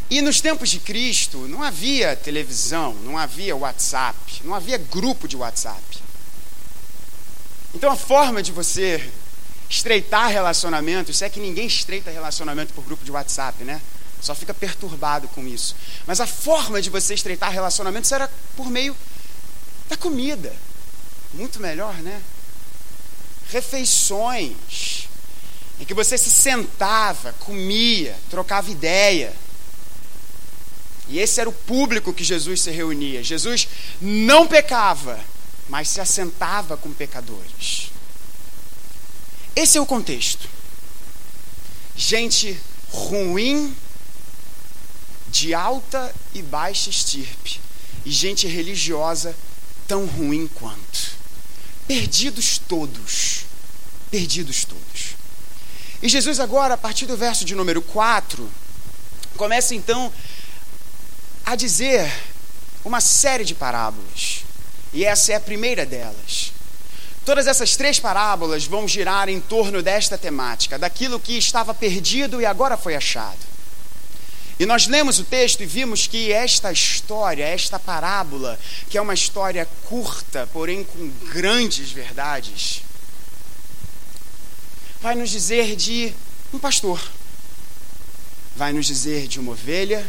E 0.08 0.22
nos 0.22 0.40
tempos 0.40 0.70
de 0.70 0.78
Cristo 0.78 1.38
não 1.48 1.62
havia 1.62 2.14
televisão, 2.14 2.94
não 3.04 3.18
havia 3.18 3.56
WhatsApp, 3.56 4.16
não 4.44 4.54
havia 4.54 4.78
grupo 4.78 5.26
de 5.26 5.36
WhatsApp. 5.36 5.82
Então 7.74 7.90
a 7.90 7.96
forma 7.96 8.42
de 8.42 8.52
você 8.52 9.10
estreitar 9.68 10.28
relacionamento, 10.30 11.10
isso 11.10 11.24
é 11.24 11.28
que 11.28 11.40
ninguém 11.40 11.66
estreita 11.66 12.10
relacionamento 12.10 12.72
por 12.72 12.84
grupo 12.84 13.04
de 13.04 13.10
WhatsApp, 13.10 13.64
né? 13.64 13.80
Só 14.20 14.34
fica 14.34 14.54
perturbado 14.54 15.28
com 15.28 15.46
isso. 15.46 15.76
Mas 16.06 16.20
a 16.20 16.26
forma 16.26 16.80
de 16.80 16.90
você 16.90 17.14
estreitar 17.14 17.50
relacionamentos 17.50 18.10
era 18.12 18.30
por 18.56 18.70
meio 18.70 18.96
da 19.88 19.96
comida. 19.96 20.54
Muito 21.34 21.60
melhor, 21.60 21.94
né? 21.96 22.22
Refeições 23.50 25.08
em 25.78 25.84
que 25.84 25.94
você 25.94 26.16
se 26.16 26.30
sentava, 26.30 27.32
comia, 27.34 28.16
trocava 28.30 28.70
ideia. 28.70 29.32
E 31.08 31.18
esse 31.18 31.40
era 31.40 31.48
o 31.48 31.52
público 31.52 32.12
que 32.12 32.24
Jesus 32.24 32.62
se 32.62 32.70
reunia. 32.70 33.22
Jesus 33.22 33.68
não 34.00 34.46
pecava, 34.46 35.20
mas 35.68 35.88
se 35.88 36.00
assentava 36.00 36.76
com 36.76 36.92
pecadores. 36.92 37.92
Esse 39.56 39.78
é 39.78 39.80
o 39.80 39.86
contexto. 39.86 40.46
Gente 41.96 42.60
ruim 42.90 43.74
de 45.28 45.54
alta 45.54 46.14
e 46.34 46.42
baixa 46.42 46.90
estirpe, 46.90 47.58
e 48.04 48.10
gente 48.10 48.46
religiosa 48.46 49.34
tão 49.88 50.04
ruim 50.04 50.46
quanto. 50.46 51.16
Perdidos 51.88 52.58
todos. 52.58 53.46
Perdidos 54.10 54.66
todos. 54.66 55.16
E 56.02 56.08
Jesus, 56.08 56.38
agora, 56.38 56.74
a 56.74 56.78
partir 56.78 57.06
do 57.06 57.16
verso 57.16 57.44
de 57.44 57.54
número 57.54 57.80
4, 57.80 58.48
começa 59.36 59.74
então 59.74 60.12
a 61.44 61.56
dizer 61.56 62.12
uma 62.84 63.00
série 63.00 63.44
de 63.44 63.54
parábolas. 63.54 64.44
E 64.92 65.04
essa 65.04 65.32
é 65.32 65.36
a 65.36 65.40
primeira 65.40 65.86
delas. 65.86 66.52
Todas 67.26 67.48
essas 67.48 67.74
três 67.74 67.98
parábolas 67.98 68.66
vão 68.66 68.86
girar 68.86 69.28
em 69.28 69.40
torno 69.40 69.82
desta 69.82 70.16
temática, 70.16 70.78
daquilo 70.78 71.18
que 71.18 71.36
estava 71.36 71.74
perdido 71.74 72.40
e 72.40 72.46
agora 72.46 72.76
foi 72.76 72.94
achado. 72.94 73.40
E 74.60 74.64
nós 74.64 74.86
lemos 74.86 75.18
o 75.18 75.24
texto 75.24 75.60
e 75.60 75.66
vimos 75.66 76.06
que 76.06 76.32
esta 76.32 76.70
história, 76.70 77.42
esta 77.42 77.80
parábola, 77.80 78.56
que 78.88 78.96
é 78.96 79.02
uma 79.02 79.12
história 79.12 79.68
curta, 79.86 80.48
porém 80.52 80.84
com 80.84 81.08
grandes 81.32 81.90
verdades, 81.90 82.82
vai 85.00 85.16
nos 85.16 85.28
dizer 85.28 85.74
de 85.74 86.14
um 86.54 86.60
pastor, 86.60 87.02
vai 88.54 88.72
nos 88.72 88.86
dizer 88.86 89.26
de 89.26 89.40
uma 89.40 89.50
ovelha, 89.50 90.06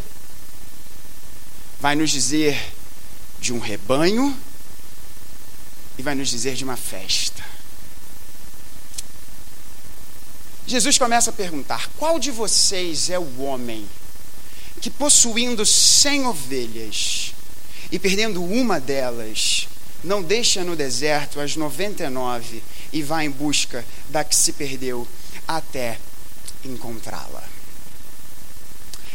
vai 1.80 1.96
nos 1.96 2.12
dizer 2.12 2.64
de 3.40 3.52
um 3.52 3.58
rebanho 3.60 4.38
e 5.98 6.04
vai 6.04 6.16
nos 6.16 6.30
dizer 6.30 6.56
de 6.56 6.64
uma 6.64 6.78
festa. 6.78 7.44
Jesus 10.68 10.98
começa 10.98 11.30
a 11.30 11.34
perguntar: 11.34 11.90
qual 11.98 12.20
de 12.20 12.30
vocês 12.30 13.10
é 13.10 13.18
o 13.18 13.42
homem 13.42 13.88
que, 14.82 14.90
possuindo 14.90 15.66
cem 15.66 16.26
ovelhas 16.26 17.34
e 17.92 17.98
perdendo 17.98 18.44
uma 18.44 18.80
delas, 18.80 19.68
não 20.04 20.22
deixa 20.22 20.64
no 20.64 20.76
deserto 20.76 21.40
as 21.40 21.56
noventa 21.56 22.04
e 22.04 22.10
nove 22.10 22.62
e 22.92 23.02
vai 23.02 23.26
em 23.26 23.32
busca 23.32 23.84
da 24.10 24.24
que 24.24 24.36
se 24.36 24.54
perdeu 24.54 25.08
até 25.48 25.98
encontrá-la? 26.64 27.44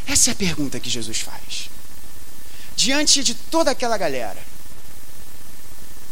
Essa 0.06 0.30
é 0.30 0.32
a 0.32 0.36
pergunta 0.36 0.80
que 0.80 0.90
Jesus 0.90 1.20
faz. 1.20 1.68
Diante 2.74 3.22
de 3.22 3.34
toda 3.34 3.70
aquela 3.70 3.96
galera, 3.96 4.42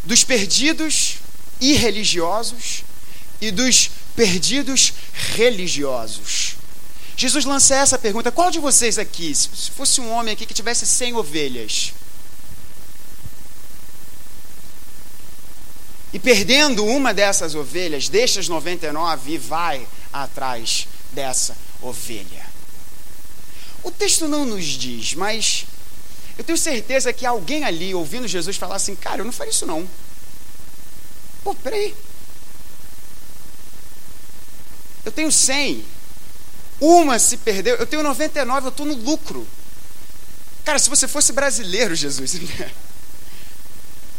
dos 0.04 0.24
perdidos 0.24 1.16
irreligiosos 1.60 2.84
e 3.40 3.50
dos 3.50 3.90
perdidos 4.16 4.92
religiosos. 5.34 6.56
Jesus 7.16 7.44
lança 7.44 7.74
essa 7.74 7.98
pergunta: 7.98 8.32
qual 8.32 8.50
de 8.50 8.58
vocês 8.58 8.98
aqui, 8.98 9.34
se 9.34 9.70
fosse 9.70 10.00
um 10.00 10.10
homem 10.10 10.32
aqui 10.32 10.46
que 10.46 10.54
tivesse 10.54 10.86
100 10.86 11.14
ovelhas, 11.14 11.92
e 16.12 16.18
perdendo 16.18 16.84
uma 16.84 17.14
dessas 17.14 17.54
ovelhas, 17.54 18.08
deixa 18.08 18.40
as 18.40 18.48
99 18.48 19.32
e 19.32 19.38
vai 19.38 19.86
atrás 20.12 20.88
dessa 21.12 21.56
ovelha? 21.80 22.48
O 23.82 23.90
texto 23.90 24.28
não 24.28 24.44
nos 24.44 24.64
diz, 24.64 25.14
mas 25.14 25.66
eu 26.40 26.44
tenho 26.44 26.56
certeza 26.56 27.12
que 27.12 27.26
alguém 27.26 27.64
ali, 27.64 27.94
ouvindo 27.94 28.26
Jesus 28.26 28.56
falar 28.56 28.76
assim, 28.76 28.96
cara, 28.96 29.20
eu 29.20 29.26
não 29.26 29.32
faria 29.32 29.50
isso 29.50 29.66
não. 29.66 29.86
Pô, 31.44 31.54
peraí. 31.54 31.94
Eu 35.04 35.12
tenho 35.12 35.30
100. 35.30 35.84
Uma 36.80 37.18
se 37.18 37.36
perdeu. 37.36 37.76
Eu 37.76 37.86
tenho 37.86 38.02
99, 38.02 38.66
eu 38.66 38.70
estou 38.70 38.86
no 38.86 38.94
lucro. 38.94 39.46
Cara, 40.64 40.78
se 40.78 40.88
você 40.88 41.06
fosse 41.06 41.30
brasileiro, 41.34 41.94
Jesus. 41.94 42.30
se 42.32 42.40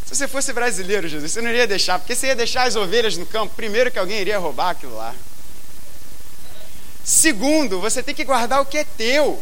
você 0.07 0.27
fosse 0.27 0.53
brasileiro, 0.53 1.07
Jesus, 1.07 1.31
você 1.31 1.41
não 1.41 1.49
iria 1.49 1.65
deixar. 1.65 1.97
Porque 1.97 2.13
você 2.13 2.27
ia 2.27 2.35
deixar 2.35 2.67
as 2.67 2.75
ovelhas 2.75 3.17
no 3.17 3.25
campo. 3.25 3.55
Primeiro 3.55 3.89
que 3.89 3.97
alguém 3.97 4.21
iria 4.21 4.37
roubar 4.37 4.69
aquilo 4.69 4.96
lá. 4.96 5.15
Segundo, 7.03 7.81
você 7.81 8.03
tem 8.03 8.13
que 8.13 8.24
guardar 8.24 8.61
o 8.61 8.65
que 8.67 8.77
é 8.77 8.83
teu. 8.83 9.41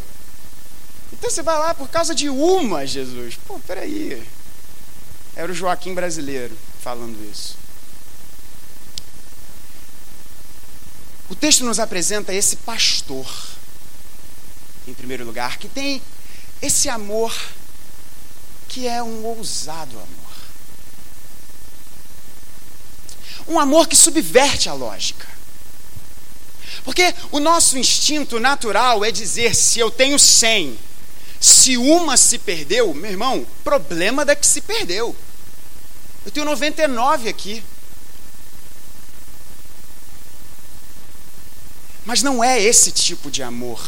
Então 1.12 1.30
você 1.30 1.42
vai 1.42 1.58
lá 1.58 1.74
por 1.74 1.90
causa 1.90 2.14
de 2.14 2.30
uma, 2.30 2.86
Jesus. 2.86 3.38
Pô, 3.48 3.60
peraí. 3.60 4.26
Era 5.36 5.52
o 5.52 5.56
Joaquim 5.56 5.94
brasileiro 5.94 6.56
falando 6.82 7.18
isso. 7.32 7.58
O 11.30 11.36
texto 11.36 11.64
nos 11.64 11.80
apresenta 11.80 12.34
esse 12.34 12.56
pastor, 12.58 13.28
em 14.88 14.94
primeiro 14.94 15.24
lugar, 15.24 15.58
que 15.58 15.68
tem 15.68 16.02
esse 16.62 16.90
amor 16.90 17.36
que 18.68 18.88
é 18.88 19.02
um 19.02 19.24
ousado 19.26 19.98
amor. 19.98 20.30
Um 23.48 23.60
amor 23.60 23.88
que 23.88 23.96
subverte 23.96 24.70
a 24.70 24.74
lógica. 24.74 25.28
Porque 26.84 27.14
o 27.32 27.40
nosso 27.40 27.78
instinto 27.78 28.40
natural 28.40 29.04
é 29.04 29.12
dizer: 29.12 29.56
se 29.56 29.80
eu 29.80 29.90
tenho 29.92 30.18
100 30.18 30.78
se 31.40 31.78
uma 31.78 32.18
se 32.18 32.38
perdeu, 32.38 32.94
meu 32.94 33.12
irmão, 33.12 33.46
problema 33.64 34.26
da 34.26 34.36
que 34.36 34.46
se 34.46 34.62
perdeu. 34.62 35.16
Eu 36.26 36.32
tenho 36.32 36.46
99 36.46 37.30
aqui. 37.30 37.64
Mas 42.06 42.22
não 42.22 42.44
é 42.44 42.60
esse 42.62 42.92
tipo 42.92 43.30
de 43.30 43.44
amor, 43.44 43.80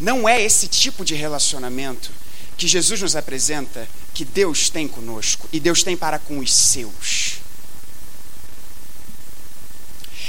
não 0.00 0.28
é 0.28 0.42
esse 0.42 0.66
tipo 0.66 1.04
de 1.04 1.14
relacionamento 1.14 2.10
que 2.56 2.66
Jesus 2.66 3.00
nos 3.00 3.16
apresenta 3.16 3.88
que 4.12 4.24
Deus 4.24 4.68
tem 4.68 4.88
conosco 4.88 5.48
e 5.52 5.60
Deus 5.60 5.82
tem 5.82 5.96
para 5.96 6.18
com 6.18 6.38
os 6.38 6.52
seus. 6.52 7.38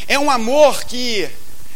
É 0.08 0.20
um 0.20 0.30
amor 0.30 0.84
que 0.84 1.30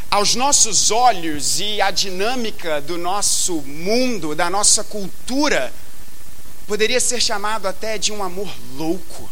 aos 0.10 0.34
nossos 0.34 0.89
olhos 0.89 1.60
e 1.60 1.80
a 1.82 1.91
dinâmica 1.91 2.82
do 2.82 2.98
nosso 2.98 3.62
mundo, 3.62 4.34
da 4.34 4.50
nossa 4.50 4.84
cultura, 4.84 5.72
poderia 6.67 7.00
ser 7.00 7.22
chamado 7.22 7.67
até 7.67 7.98
de 7.98 8.12
um 8.12 8.24
amor 8.24 8.52
louco. 8.76 9.30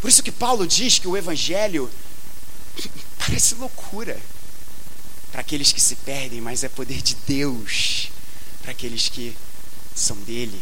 Por 0.00 0.08
isso 0.08 0.22
que 0.22 0.32
Paulo 0.32 0.66
diz 0.66 0.98
que 0.98 1.06
o 1.06 1.16
Evangelho 1.16 1.90
parece 3.18 3.54
loucura 3.54 4.18
para 5.30 5.40
aqueles 5.40 5.72
que 5.72 5.80
se 5.80 5.94
perdem, 5.96 6.40
mas 6.40 6.64
é 6.64 6.68
poder 6.68 7.00
de 7.00 7.14
Deus 7.26 8.10
para 8.62 8.72
aqueles 8.72 9.08
que 9.08 9.36
são 9.94 10.16
dele, 10.18 10.60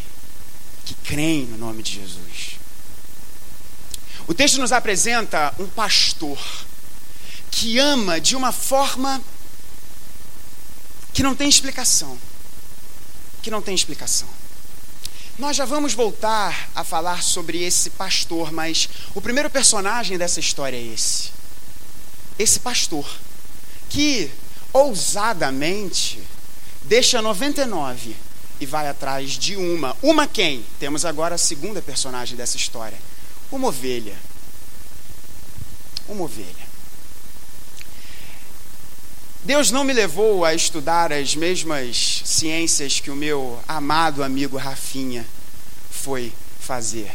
que 0.85 0.95
creem 0.95 1.47
no 1.47 1.57
nome 1.57 1.83
de 1.83 1.95
Jesus. 1.95 2.59
O 4.27 4.35
texto 4.35 4.59
nos 4.59 4.73
apresenta 4.73 5.55
um 5.59 5.67
pastor 5.67 6.39
que 7.57 7.79
ama 7.79 8.21
de 8.21 8.37
uma 8.37 8.53
forma 8.53 9.23
que 11.15 11.23
não 11.23 11.35
tem 11.35 11.49
explicação. 11.49 12.19
Que 13.43 13.51
não 13.51 13.63
tem 13.63 13.75
explicação. 13.75 14.29
Nós 15.39 15.57
já 15.57 15.65
vamos 15.65 15.95
voltar 15.95 16.69
a 16.75 16.85
falar 16.85 17.23
sobre 17.23 17.65
esse 17.65 17.89
pastor, 17.89 18.53
mas 18.53 18.91
o 19.15 19.23
primeiro 19.23 19.49
personagem 19.49 20.19
dessa 20.19 20.39
história 20.39 20.77
é 20.77 20.83
esse. 20.83 21.31
Esse 22.39 22.61
pastor 22.61 23.09
que 23.89 24.31
ousadamente 24.71 26.23
deixa 26.83 27.23
99 27.23 28.15
e 28.61 28.67
vai 28.67 28.87
atrás 28.87 29.31
de 29.31 29.57
uma. 29.57 29.97
Uma 30.03 30.27
quem? 30.27 30.63
Temos 30.79 31.07
agora 31.07 31.37
a 31.37 31.39
segunda 31.39 31.81
personagem 31.81 32.37
dessa 32.37 32.59
história. 32.59 32.99
Uma 33.51 33.69
ovelha. 33.69 34.17
Uma 36.07 36.25
ovelha. 36.25 36.66
Deus 39.47 39.71
não 39.71 39.85
me 39.85 39.93
levou 39.93 40.45
a 40.45 40.55
estudar 40.55 41.13
as 41.13 41.37
mesmas 41.37 42.21
ciências 42.25 42.99
que 42.99 43.13
o 43.13 43.15
meu 43.15 43.61
amado 43.69 44.25
amigo 44.25 44.57
Rafinha 44.57 45.25
foi 45.89 46.33
fazer. 46.59 47.13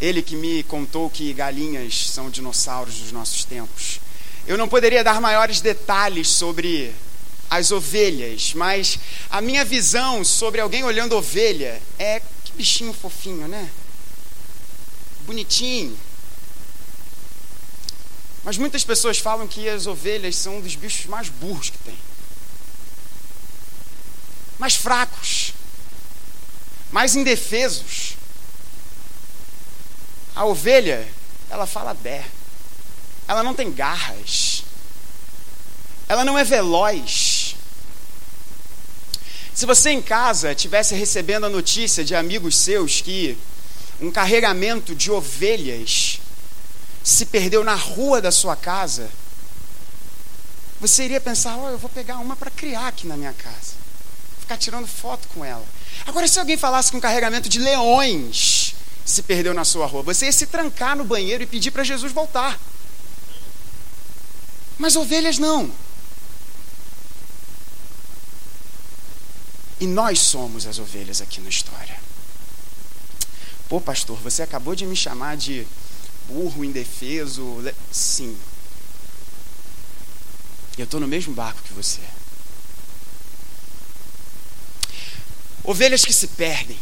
Ele 0.00 0.22
que 0.22 0.36
me 0.36 0.62
contou 0.62 1.10
que 1.10 1.32
galinhas 1.32 2.08
são 2.08 2.30
dinossauros 2.30 2.98
dos 2.98 3.10
nossos 3.10 3.44
tempos. 3.44 3.98
Eu 4.46 4.56
não 4.56 4.68
poderia 4.68 5.02
dar 5.02 5.20
maiores 5.20 5.60
detalhes 5.60 6.28
sobre 6.28 6.94
as 7.50 7.72
ovelhas, 7.72 8.54
mas 8.54 8.96
a 9.28 9.40
minha 9.40 9.64
visão 9.64 10.24
sobre 10.24 10.60
alguém 10.60 10.84
olhando 10.84 11.16
ovelha 11.16 11.82
é 11.98 12.22
que 12.44 12.52
bichinho 12.52 12.92
fofinho, 12.92 13.48
né? 13.48 13.68
Bonitinho, 15.26 15.98
mas 18.44 18.58
muitas 18.58 18.82
pessoas 18.82 19.18
falam 19.18 19.46
que 19.46 19.68
as 19.68 19.86
ovelhas 19.86 20.36
são 20.36 20.56
um 20.56 20.60
dos 20.60 20.74
bichos 20.74 21.06
mais 21.06 21.28
burros 21.28 21.70
que 21.70 21.78
tem. 21.78 21.96
Mais 24.58 24.74
fracos. 24.74 25.52
Mais 26.90 27.14
indefesos. 27.14 28.16
A 30.34 30.44
ovelha, 30.44 31.08
ela 31.48 31.66
fala 31.66 31.94
bé. 31.94 32.24
Ela 33.28 33.42
não 33.42 33.54
tem 33.54 33.70
garras. 33.70 34.64
Ela 36.08 36.24
não 36.24 36.36
é 36.36 36.42
veloz. 36.42 37.54
Se 39.54 39.66
você 39.66 39.90
em 39.90 40.02
casa 40.02 40.54
tivesse 40.54 40.94
recebendo 40.94 41.44
a 41.44 41.48
notícia 41.48 42.02
de 42.02 42.14
amigos 42.14 42.56
seus 42.56 43.00
que 43.00 43.38
um 44.00 44.10
carregamento 44.10 44.94
de 44.94 45.10
ovelhas 45.10 46.21
se 47.02 47.26
perdeu 47.26 47.64
na 47.64 47.74
rua 47.74 48.20
da 48.20 48.30
sua 48.30 48.54
casa, 48.54 49.10
você 50.80 51.04
iria 51.04 51.20
pensar: 51.20 51.56
oh, 51.56 51.68
eu 51.68 51.78
vou 51.78 51.90
pegar 51.90 52.18
uma 52.18 52.36
para 52.36 52.50
criar 52.50 52.88
aqui 52.88 53.06
na 53.06 53.16
minha 53.16 53.32
casa, 53.32 53.74
ficar 54.40 54.56
tirando 54.56 54.86
foto 54.86 55.28
com 55.28 55.44
ela. 55.44 55.64
Agora, 56.06 56.26
se 56.26 56.38
alguém 56.38 56.56
falasse 56.56 56.90
que 56.90 56.96
um 56.96 57.00
carregamento 57.00 57.48
de 57.48 57.58
leões 57.58 58.74
se 59.04 59.22
perdeu 59.22 59.52
na 59.54 59.64
sua 59.64 59.86
rua, 59.86 60.02
você 60.02 60.26
ia 60.26 60.32
se 60.32 60.46
trancar 60.46 60.96
no 60.96 61.04
banheiro 61.04 61.42
e 61.42 61.46
pedir 61.46 61.70
para 61.70 61.84
Jesus 61.84 62.12
voltar. 62.12 62.58
Mas 64.78 64.96
ovelhas 64.96 65.38
não. 65.38 65.70
E 69.80 69.86
nós 69.86 70.20
somos 70.20 70.66
as 70.66 70.78
ovelhas 70.78 71.20
aqui 71.20 71.40
na 71.40 71.48
história. 71.48 72.00
Pô, 73.68 73.80
pastor, 73.80 74.16
você 74.18 74.42
acabou 74.42 74.74
de 74.74 74.86
me 74.86 74.94
chamar 74.94 75.36
de 75.36 75.66
burro, 76.28 76.64
indefeso. 76.64 77.62
Sim. 77.90 78.36
Eu 80.76 80.84
estou 80.84 80.98
no 80.98 81.08
mesmo 81.08 81.34
barco 81.34 81.62
que 81.62 81.72
você. 81.72 82.00
Ovelhas 85.64 86.04
que 86.04 86.12
se 86.12 86.28
perdem. 86.28 86.78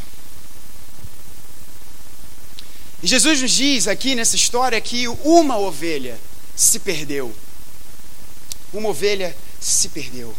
E 3.02 3.06
Jesus 3.06 3.40
nos 3.40 3.50
diz 3.50 3.88
aqui 3.88 4.14
nessa 4.14 4.36
história 4.36 4.80
que 4.80 5.08
uma 5.08 5.58
ovelha 5.58 6.18
se 6.54 6.78
perdeu. 6.78 7.34
Uma 8.72 8.90
ovelha 8.90 9.36
se 9.58 9.88
perdeu. 9.88 10.34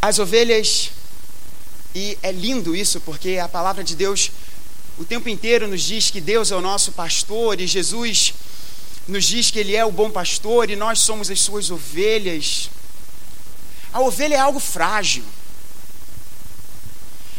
As 0.00 0.18
ovelhas, 0.18 0.90
e 1.94 2.16
é 2.22 2.30
lindo 2.30 2.74
isso, 2.74 3.00
porque 3.00 3.38
a 3.38 3.48
palavra 3.48 3.82
de 3.82 3.96
Deus 3.96 4.30
o 5.00 5.04
tempo 5.04 5.30
inteiro 5.30 5.66
nos 5.66 5.80
diz 5.80 6.10
que 6.10 6.20
Deus 6.20 6.50
é 6.50 6.56
o 6.56 6.60
nosso 6.60 6.92
pastor 6.92 7.58
e 7.58 7.66
Jesus 7.66 8.34
nos 9.08 9.24
diz 9.24 9.50
que 9.50 9.58
Ele 9.58 9.74
é 9.74 9.82
o 9.82 9.90
bom 9.90 10.10
pastor 10.10 10.68
e 10.68 10.76
nós 10.76 10.98
somos 10.98 11.30
as 11.30 11.40
suas 11.40 11.70
ovelhas. 11.70 12.68
A 13.94 14.00
ovelha 14.00 14.34
é 14.34 14.38
algo 14.38 14.60
frágil. 14.60 15.24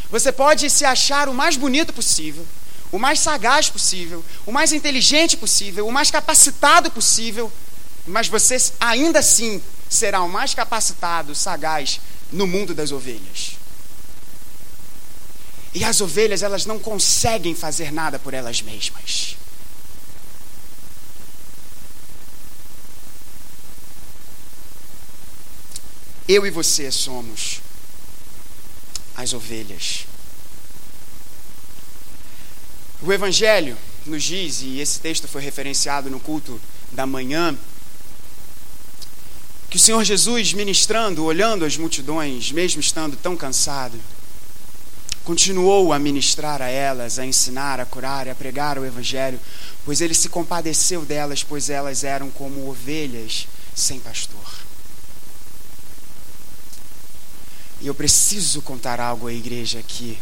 Você 0.10 0.32
pode 0.32 0.72
se 0.72 0.84
achar 0.84 1.30
o 1.30 1.36
mais 1.36 1.56
bonito 1.56 1.94
possível, 1.94 2.48
o 2.92 2.98
mais 2.98 3.20
sagaz 3.20 3.70
possível, 3.70 4.26
o 4.44 4.52
mais 4.52 4.74
inteligente 4.74 5.38
possível, 5.38 5.88
o 5.88 5.92
mais 5.92 6.10
capacitado 6.10 6.90
possível, 6.90 7.52
mas 8.08 8.28
você 8.28 8.58
ainda 8.80 9.20
assim 9.20 9.62
será 9.88 10.24
o 10.24 10.30
mais 10.30 10.56
capacitado, 10.56 11.36
sagaz 11.36 12.02
no 12.32 12.48
mundo 12.48 12.74
das 12.74 12.92
ovelhas. 12.92 13.61
E 15.74 15.84
as 15.84 16.02
ovelhas, 16.02 16.44
elas 16.44 16.66
não 16.66 16.78
conseguem 16.78 17.56
fazer 17.56 17.92
nada 17.92 18.20
por 18.20 18.34
elas 18.34 18.62
mesmas. 18.62 19.38
Eu 26.28 26.46
e 26.46 26.50
você 26.50 26.92
somos 26.92 27.62
as 29.16 29.34
ovelhas. 29.34 30.06
O 33.02 33.12
Evangelho 33.12 33.78
nos 34.06 34.24
diz, 34.24 34.62
e 34.62 34.80
esse 34.80 35.00
texto 35.00 35.28
foi 35.28 35.42
referenciado 35.42 36.10
no 36.10 36.20
culto 36.20 36.62
da 36.92 37.06
manhã, 37.06 37.58
que 39.70 39.78
o 39.78 39.80
Senhor 39.80 40.04
Jesus, 40.04 40.54
ministrando, 40.54 41.24
olhando 41.24 41.66
as 41.66 41.78
multidões, 41.78 42.52
mesmo 42.52 42.82
estando 42.82 43.16
tão 43.16 43.36
cansado, 43.36 44.00
continuou 45.24 45.94
a 45.94 46.00
ministrar 46.00 46.62
a 46.62 46.70
elas, 46.70 47.20
a 47.20 47.26
ensinar, 47.26 47.80
a 47.80 47.86
curar, 47.86 48.28
a 48.28 48.36
pregar 48.36 48.78
o 48.78 48.86
Evangelho, 48.86 49.40
pois 49.86 50.02
ele 50.02 50.14
se 50.14 50.30
compadeceu 50.30 51.04
delas, 51.04 51.44
pois 51.44 51.70
elas 51.70 52.04
eram 52.04 52.30
como 52.30 52.70
ovelhas 52.70 53.48
sem 53.76 54.00
pastor. 54.00 54.40
E 57.80 57.88
eu 57.88 57.96
preciso 57.96 58.62
contar 58.62 59.00
algo 59.00 59.28
à 59.28 59.34
igreja 59.34 59.80
aqui, 59.80 60.20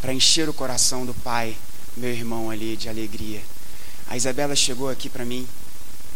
para 0.00 0.12
encher 0.12 0.48
o 0.48 0.54
coração 0.54 1.04
do 1.06 1.14
pai, 1.14 1.56
meu 1.96 2.10
irmão 2.10 2.50
ali, 2.50 2.76
de 2.76 2.88
alegria. 2.88 3.42
A 4.06 4.16
Isabela 4.16 4.56
chegou 4.56 4.88
aqui 4.88 5.08
para 5.08 5.24
mim, 5.24 5.46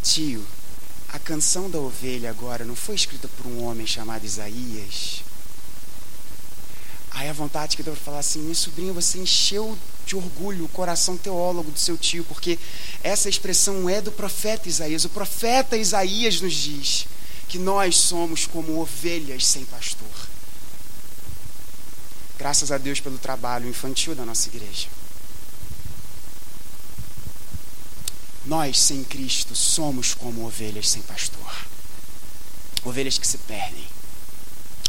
tio, 0.02 0.44
a 1.08 1.18
canção 1.18 1.70
da 1.70 1.78
ovelha 1.78 2.28
agora 2.28 2.64
não 2.64 2.74
foi 2.74 2.94
escrita 2.94 3.28
por 3.28 3.46
um 3.46 3.62
homem 3.64 3.86
chamado 3.86 4.24
Isaías? 4.24 5.22
Aí 7.14 7.28
a 7.28 7.32
vontade 7.32 7.76
que 7.76 7.82
deu 7.82 7.94
para 7.94 8.02
falar 8.04 8.18
assim, 8.18 8.40
minha 8.40 8.54
sobrinha, 8.56 8.92
você 8.92 9.18
encheu 9.18 9.78
de 10.04 10.16
orgulho 10.16 10.64
o 10.64 10.68
coração 10.68 11.16
teólogo 11.16 11.70
do 11.70 11.78
seu 11.78 11.96
tio, 11.96 12.24
porque 12.24 12.58
essa 13.02 13.28
expressão 13.28 13.88
é 13.88 14.00
do 14.00 14.10
profeta 14.10 14.68
Isaías. 14.68 15.04
O 15.04 15.08
profeta 15.08 15.76
Isaías 15.76 16.40
nos 16.40 16.52
diz 16.52 17.06
que 17.48 17.56
nós 17.56 17.96
somos 17.96 18.46
como 18.46 18.80
ovelhas 18.80 19.46
sem 19.46 19.64
pastor. 19.64 20.08
Graças 22.36 22.72
a 22.72 22.78
Deus 22.78 22.98
pelo 22.98 23.16
trabalho 23.16 23.68
infantil 23.68 24.14
da 24.16 24.24
nossa 24.24 24.48
igreja. 24.48 24.88
Nós, 28.44 28.78
sem 28.78 29.04
Cristo, 29.04 29.54
somos 29.54 30.14
como 30.14 30.44
ovelhas 30.44 30.90
sem 30.90 31.00
pastor. 31.02 31.66
Ovelhas 32.84 33.18
que 33.18 33.26
se 33.26 33.38
perdem. 33.38 33.86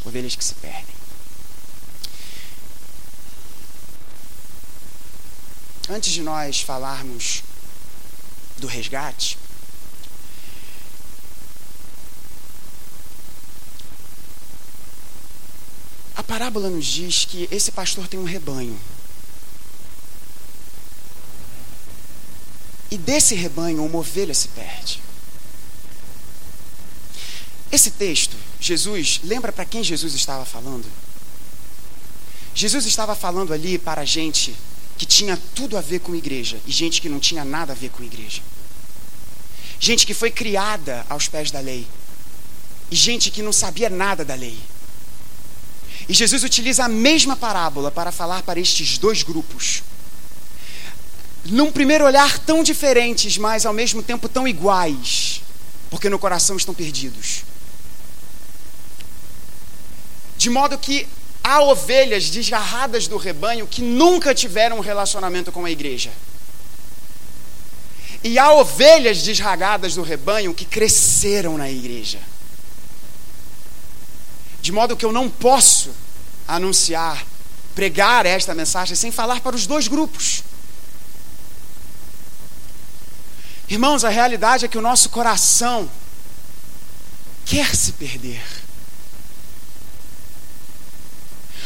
Ovelhas 0.03 0.35
que 0.35 0.43
se 0.43 0.55
perdem. 0.55 0.94
Antes 5.87 6.13
de 6.13 6.21
nós 6.21 6.61
falarmos 6.61 7.43
do 8.57 8.65
resgate, 8.65 9.37
a 16.15 16.23
parábola 16.23 16.69
nos 16.69 16.85
diz 16.85 17.25
que 17.25 17.47
esse 17.51 17.71
pastor 17.71 18.07
tem 18.07 18.19
um 18.19 18.23
rebanho. 18.23 18.79
E 22.89 22.97
desse 22.97 23.35
rebanho 23.35 23.85
uma 23.85 23.99
ovelha 23.99 24.33
se 24.33 24.47
perde. 24.47 25.01
Esse 27.71 27.91
texto, 27.91 28.35
Jesus, 28.59 29.19
lembra 29.23 29.51
para 29.51 29.65
quem 29.65 29.83
Jesus 29.83 30.15
estava 30.15 30.45
falando? 30.45 30.89
Jesus 32.55 32.85
estava 32.85 33.15
falando 33.15 33.53
ali 33.53 33.77
para 33.77 34.01
a 34.01 34.05
gente 34.05 34.55
que 34.97 35.05
tinha 35.05 35.37
tudo 35.53 35.77
a 35.77 35.81
ver 35.81 35.99
com 35.99 36.15
igreja 36.15 36.59
e 36.65 36.71
gente 36.71 37.01
que 37.01 37.09
não 37.09 37.19
tinha 37.19 37.43
nada 37.43 37.73
a 37.73 37.75
ver 37.75 37.89
com 37.89 38.03
igreja. 38.03 38.41
Gente 39.79 40.05
que 40.05 40.13
foi 40.13 40.31
criada 40.31 41.05
aos 41.09 41.27
pés 41.27 41.51
da 41.51 41.59
lei 41.59 41.85
e 42.89 42.95
gente 42.95 43.29
que 43.29 43.41
não 43.41 43.51
sabia 43.51 43.89
nada 43.89 44.23
da 44.23 44.35
lei. 44.35 44.57
E 46.07 46.13
Jesus 46.13 46.43
utiliza 46.43 46.85
a 46.85 46.87
mesma 46.89 47.35
parábola 47.35 47.91
para 47.91 48.11
falar 48.11 48.43
para 48.43 48.59
estes 48.59 48.97
dois 48.97 49.23
grupos. 49.23 49.83
Num 51.45 51.71
primeiro 51.71 52.05
olhar 52.05 52.39
tão 52.39 52.63
diferentes, 52.63 53.37
mas 53.37 53.65
ao 53.65 53.73
mesmo 53.73 54.01
tempo 54.01 54.29
tão 54.29 54.47
iguais, 54.47 55.41
porque 55.89 56.09
no 56.09 56.19
coração 56.19 56.55
estão 56.55 56.73
perdidos. 56.73 57.43
De 60.37 60.49
modo 60.49 60.77
que 60.77 61.07
há 61.45 61.61
ovelhas 61.61 62.31
desgarradas 62.31 63.07
do 63.07 63.17
rebanho 63.17 63.67
que 63.67 63.79
nunca 63.79 64.33
tiveram 64.33 64.77
um 64.77 64.81
relacionamento 64.81 65.51
com 65.51 65.63
a 65.63 65.69
igreja. 65.69 66.11
E 68.23 68.39
há 68.39 68.51
ovelhas 68.51 69.21
desragadas 69.21 69.93
do 69.93 70.01
rebanho 70.01 70.55
que 70.55 70.65
cresceram 70.65 71.55
na 71.55 71.69
igreja. 71.69 72.19
De 74.59 74.71
modo 74.71 74.97
que 74.97 75.05
eu 75.05 75.11
não 75.11 75.29
posso 75.29 75.91
anunciar, 76.47 77.23
pregar 77.75 78.25
esta 78.25 78.55
mensagem 78.55 78.95
sem 78.95 79.11
falar 79.11 79.39
para 79.41 79.55
os 79.55 79.67
dois 79.67 79.87
grupos. 79.87 80.41
Irmãos, 83.69 84.03
a 84.03 84.09
realidade 84.09 84.65
é 84.65 84.67
que 84.67 84.79
o 84.79 84.81
nosso 84.81 85.09
coração 85.09 85.87
quer 87.45 87.75
se 87.75 87.91
perder. 87.91 88.64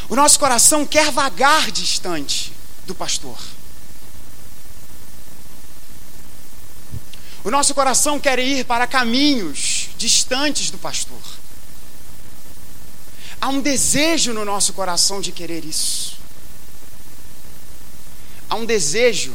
O 0.10 0.16
nosso 0.16 0.40
coração 0.40 0.88
quer 0.88 1.12
vagar 1.12 1.70
distante 1.70 2.52
do 2.88 2.96
pastor. 2.96 3.38
O 7.44 7.52
nosso 7.52 7.76
coração 7.76 8.20
quer 8.20 8.40
ir 8.40 8.66
para 8.66 8.88
caminhos 8.88 9.90
distantes 9.98 10.72
do 10.72 10.80
pastor. 10.80 11.22
Há 13.40 13.50
um 13.50 13.62
desejo 13.62 14.34
no 14.34 14.44
nosso 14.44 14.74
coração 14.74 15.22
de 15.22 15.32
querer 15.32 15.64
isso. 15.64 16.18
Há 18.50 18.56
um 18.56 18.66
desejo 18.66 19.34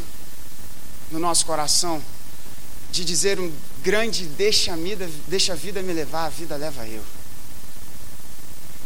no 1.10 1.20
nosso 1.20 1.46
coração 1.46 2.02
de 2.90 3.04
dizer 3.04 3.38
um 3.38 3.52
grande 3.82 4.26
deixa 4.26 4.72
a, 4.72 4.76
vida, 4.76 5.08
deixa 5.28 5.52
a 5.52 5.56
vida 5.56 5.82
me 5.82 5.92
levar, 5.92 6.26
a 6.26 6.28
vida 6.30 6.56
leva 6.56 6.86
eu. 6.86 7.02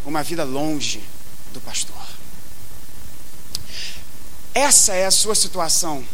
Uma 0.04 0.22
vida 0.22 0.44
longe 0.44 1.02
do 1.58 1.60
pastor. 1.60 1.96
Essa 4.54 4.94
é 4.94 5.06
a 5.06 5.10
sua 5.10 5.34
situação. 5.34 6.04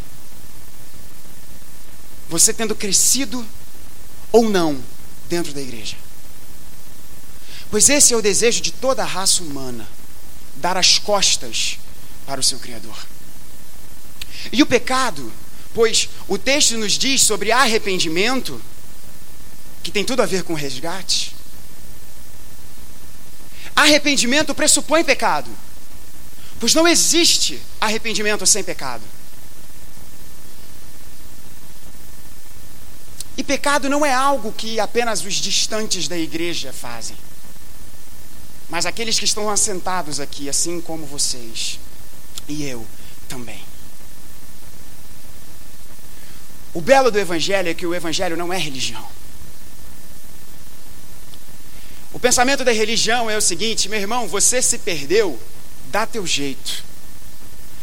Você 2.28 2.52
tendo 2.52 2.74
crescido 2.74 3.46
ou 4.32 4.48
não 4.48 4.82
dentro 5.28 5.52
da 5.52 5.60
igreja. 5.60 5.96
Pois 7.70 7.88
esse 7.88 8.12
é 8.12 8.16
o 8.16 8.22
desejo 8.22 8.60
de 8.60 8.72
toda 8.72 9.02
a 9.02 9.06
raça 9.06 9.42
humana: 9.42 9.86
dar 10.56 10.76
as 10.76 10.98
costas 10.98 11.78
para 12.26 12.40
o 12.40 12.44
seu 12.44 12.58
Criador. 12.58 12.96
E 14.52 14.62
o 14.62 14.66
pecado, 14.66 15.32
pois 15.72 16.08
o 16.28 16.38
texto 16.38 16.76
nos 16.76 16.92
diz 16.92 17.22
sobre 17.22 17.52
arrependimento, 17.52 18.60
que 19.82 19.90
tem 19.90 20.04
tudo 20.04 20.22
a 20.22 20.26
ver 20.26 20.42
com 20.42 20.54
resgate. 20.54 21.33
Arrependimento 23.76 24.54
pressupõe 24.54 25.02
pecado, 25.02 25.50
pois 26.60 26.74
não 26.74 26.86
existe 26.86 27.60
arrependimento 27.80 28.46
sem 28.46 28.62
pecado. 28.62 29.02
E 33.36 33.42
pecado 33.42 33.88
não 33.88 34.06
é 34.06 34.12
algo 34.12 34.52
que 34.52 34.78
apenas 34.78 35.24
os 35.24 35.34
distantes 35.34 36.06
da 36.06 36.16
igreja 36.16 36.72
fazem, 36.72 37.16
mas 38.70 38.86
aqueles 38.86 39.18
que 39.18 39.24
estão 39.24 39.50
assentados 39.50 40.20
aqui, 40.20 40.48
assim 40.48 40.80
como 40.80 41.04
vocês 41.04 41.80
e 42.48 42.64
eu 42.64 42.86
também. 43.28 43.62
O 46.72 46.80
belo 46.80 47.10
do 47.10 47.18
Evangelho 47.18 47.68
é 47.68 47.74
que 47.74 47.86
o 47.86 47.94
Evangelho 47.94 48.36
não 48.36 48.52
é 48.52 48.58
religião. 48.58 49.06
O 52.14 52.18
pensamento 52.20 52.64
da 52.64 52.70
religião 52.70 53.28
é 53.28 53.36
o 53.36 53.42
seguinte, 53.42 53.88
meu 53.88 53.98
irmão, 53.98 54.28
você 54.28 54.62
se 54.62 54.78
perdeu, 54.78 55.36
dá 55.86 56.06
teu 56.06 56.24
jeito. 56.24 56.84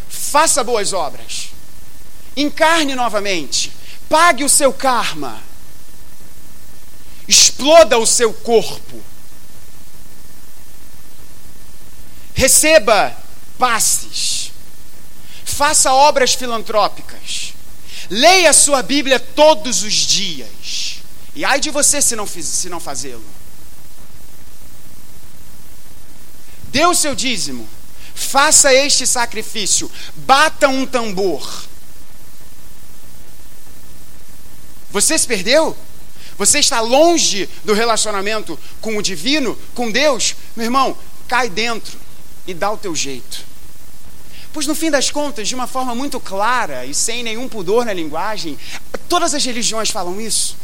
Faça 0.10 0.64
boas 0.64 0.94
obras. 0.94 1.50
Encarne 2.36 2.96
novamente. 2.96 3.74
Pague 4.08 4.46
o 4.46 4.50
seu 4.50 4.72
karma. 4.72 5.44
Exploda 7.28 7.98
o 7.98 8.08
seu 8.08 8.34
corpo. 8.34 9.04
Receba 12.34 13.14
passes. 13.60 14.54
Faça 15.44 15.94
obras 15.94 16.34
filantrópicas. 16.34 17.54
Leia 18.10 18.52
a 18.52 18.54
sua 18.54 18.82
Bíblia 18.82 19.20
todos 19.20 19.84
os 19.84 19.94
dias. 19.94 21.02
E 21.36 21.44
ai 21.44 21.60
de 21.60 21.70
você 21.70 22.02
se 22.02 22.16
não, 22.16 22.26
se 22.26 22.70
não 22.70 22.80
fazê-lo. 22.80 23.41
Dê 26.72 26.86
o 26.86 26.96
seu 26.96 27.14
dízimo. 27.14 27.68
Faça 28.16 28.74
este 28.74 29.06
sacrifício. 29.06 29.92
Bata 30.16 30.68
um 30.68 30.86
tambor. 30.86 31.66
Você 34.90 35.18
se 35.18 35.28
perdeu? 35.28 35.76
Você 36.38 36.60
está 36.60 36.80
longe 36.82 37.48
do 37.64 37.74
relacionamento 37.74 38.58
com 38.80 38.98
o 38.98 39.02
divino, 39.02 39.58
com 39.76 39.92
Deus? 39.92 40.36
Meu 40.56 40.66
irmão, 40.66 40.98
cai 41.28 41.50
dentro 41.50 42.00
e 42.48 42.54
dá 42.54 42.72
o 42.72 42.78
teu 42.78 42.96
jeito. 42.96 43.46
Pois 44.54 44.66
no 44.66 44.76
fim 44.76 44.92
das 44.92 45.10
contas, 45.10 45.48
de 45.48 45.56
uma 45.56 45.68
forma 45.68 45.96
muito 45.96 46.20
clara 46.20 46.86
e 46.86 46.94
sem 46.94 47.24
nenhum 47.24 47.48
pudor 47.48 47.86
na 47.86 47.94
linguagem, 47.94 48.58
todas 49.08 49.34
as 49.34 49.46
religiões 49.46 49.90
falam 49.90 50.20
isso. 50.20 50.58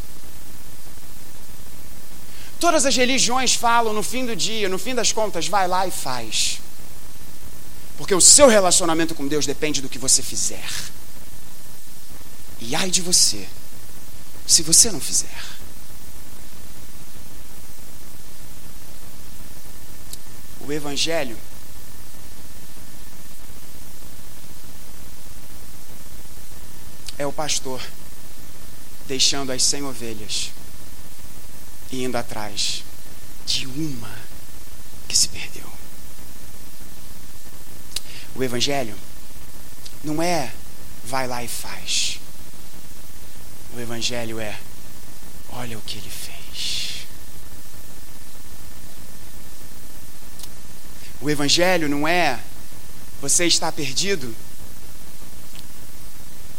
Todas 2.59 2.85
as 2.85 2.95
religiões 2.95 3.53
falam 3.53 3.93
no 3.93 4.01
fim 4.01 4.25
do 4.25 4.35
dia, 4.35 4.67
no 4.67 4.79
fim 4.79 4.95
das 4.95 5.11
contas, 5.11 5.47
vai 5.47 5.67
lá 5.67 5.85
e 5.87 5.91
faz. 5.91 6.59
Porque 7.97 8.15
o 8.15 8.21
seu 8.21 8.47
relacionamento 8.47 9.13
com 9.13 9.27
Deus 9.27 9.45
depende 9.45 9.81
do 9.81 9.89
que 9.89 9.99
você 9.99 10.23
fizer. 10.23 10.67
E 12.59 12.75
ai 12.75 12.89
de 12.89 13.01
você, 13.01 13.47
se 14.45 14.63
você 14.63 14.91
não 14.91 14.99
fizer. 14.99 15.43
O 20.61 20.71
Evangelho 20.71 21.37
é 27.17 27.25
o 27.25 27.31
pastor 27.31 27.81
deixando 29.07 29.51
as 29.51 29.63
cem 29.63 29.83
ovelhas 29.83 30.51
e 31.91 32.03
indo 32.03 32.15
atrás 32.15 32.83
de 33.45 33.65
uma 33.65 34.13
que 35.07 35.15
se 35.15 35.29
perdeu. 35.29 35.71
O 38.35 38.43
Evangelho 38.43 38.95
não 40.03 40.21
é 40.21 40.53
vai 41.03 41.27
lá 41.27 41.43
e 41.43 41.47
faz. 41.47 42.19
O 43.75 43.79
Evangelho 43.79 44.39
é 44.39 44.59
olha 45.49 45.77
o 45.77 45.81
que 45.81 45.97
ele 45.97 46.09
fez. 46.09 47.07
O 51.19 51.29
Evangelho 51.29 51.89
não 51.89 52.07
é 52.07 52.39
você 53.19 53.45
está 53.45 53.71
perdido 53.71 54.35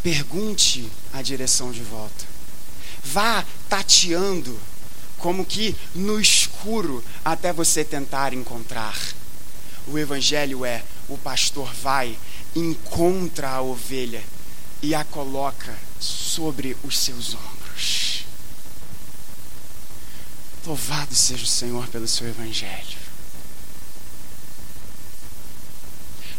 Pergunte 0.02 0.90
a 1.12 1.22
direção 1.22 1.72
de 1.72 1.82
volta. 1.82 2.24
Vá 3.04 3.44
tateando, 3.68 4.58
como 5.18 5.44
que 5.44 5.76
no 5.94 6.20
escuro, 6.20 7.04
até 7.24 7.52
você 7.52 7.84
tentar 7.84 8.32
encontrar. 8.32 8.96
O 9.86 9.98
Evangelho 9.98 10.64
é: 10.64 10.82
o 11.08 11.18
pastor 11.18 11.72
vai, 11.74 12.16
encontra 12.54 13.50
a 13.50 13.62
ovelha 13.62 14.22
e 14.82 14.94
a 14.94 15.04
coloca 15.04 15.76
sobre 16.00 16.76
os 16.84 16.98
seus 16.98 17.34
ombros. 17.34 18.24
Louvado 20.66 21.14
seja 21.14 21.44
o 21.44 21.46
Senhor 21.46 21.88
pelo 21.88 22.06
seu 22.06 22.28
Evangelho. 22.28 22.98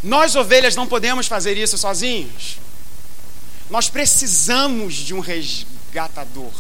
Nós, 0.04 0.36
ovelhas, 0.36 0.76
não 0.76 0.88
podemos 0.88 1.28
fazer 1.28 1.58
isso 1.58 1.78
sozinhos. 1.78 2.58
Nós 3.70 3.90
precisamos 3.90 4.94
de 4.96 5.14
um 5.14 5.20
resgatador. 5.20 6.54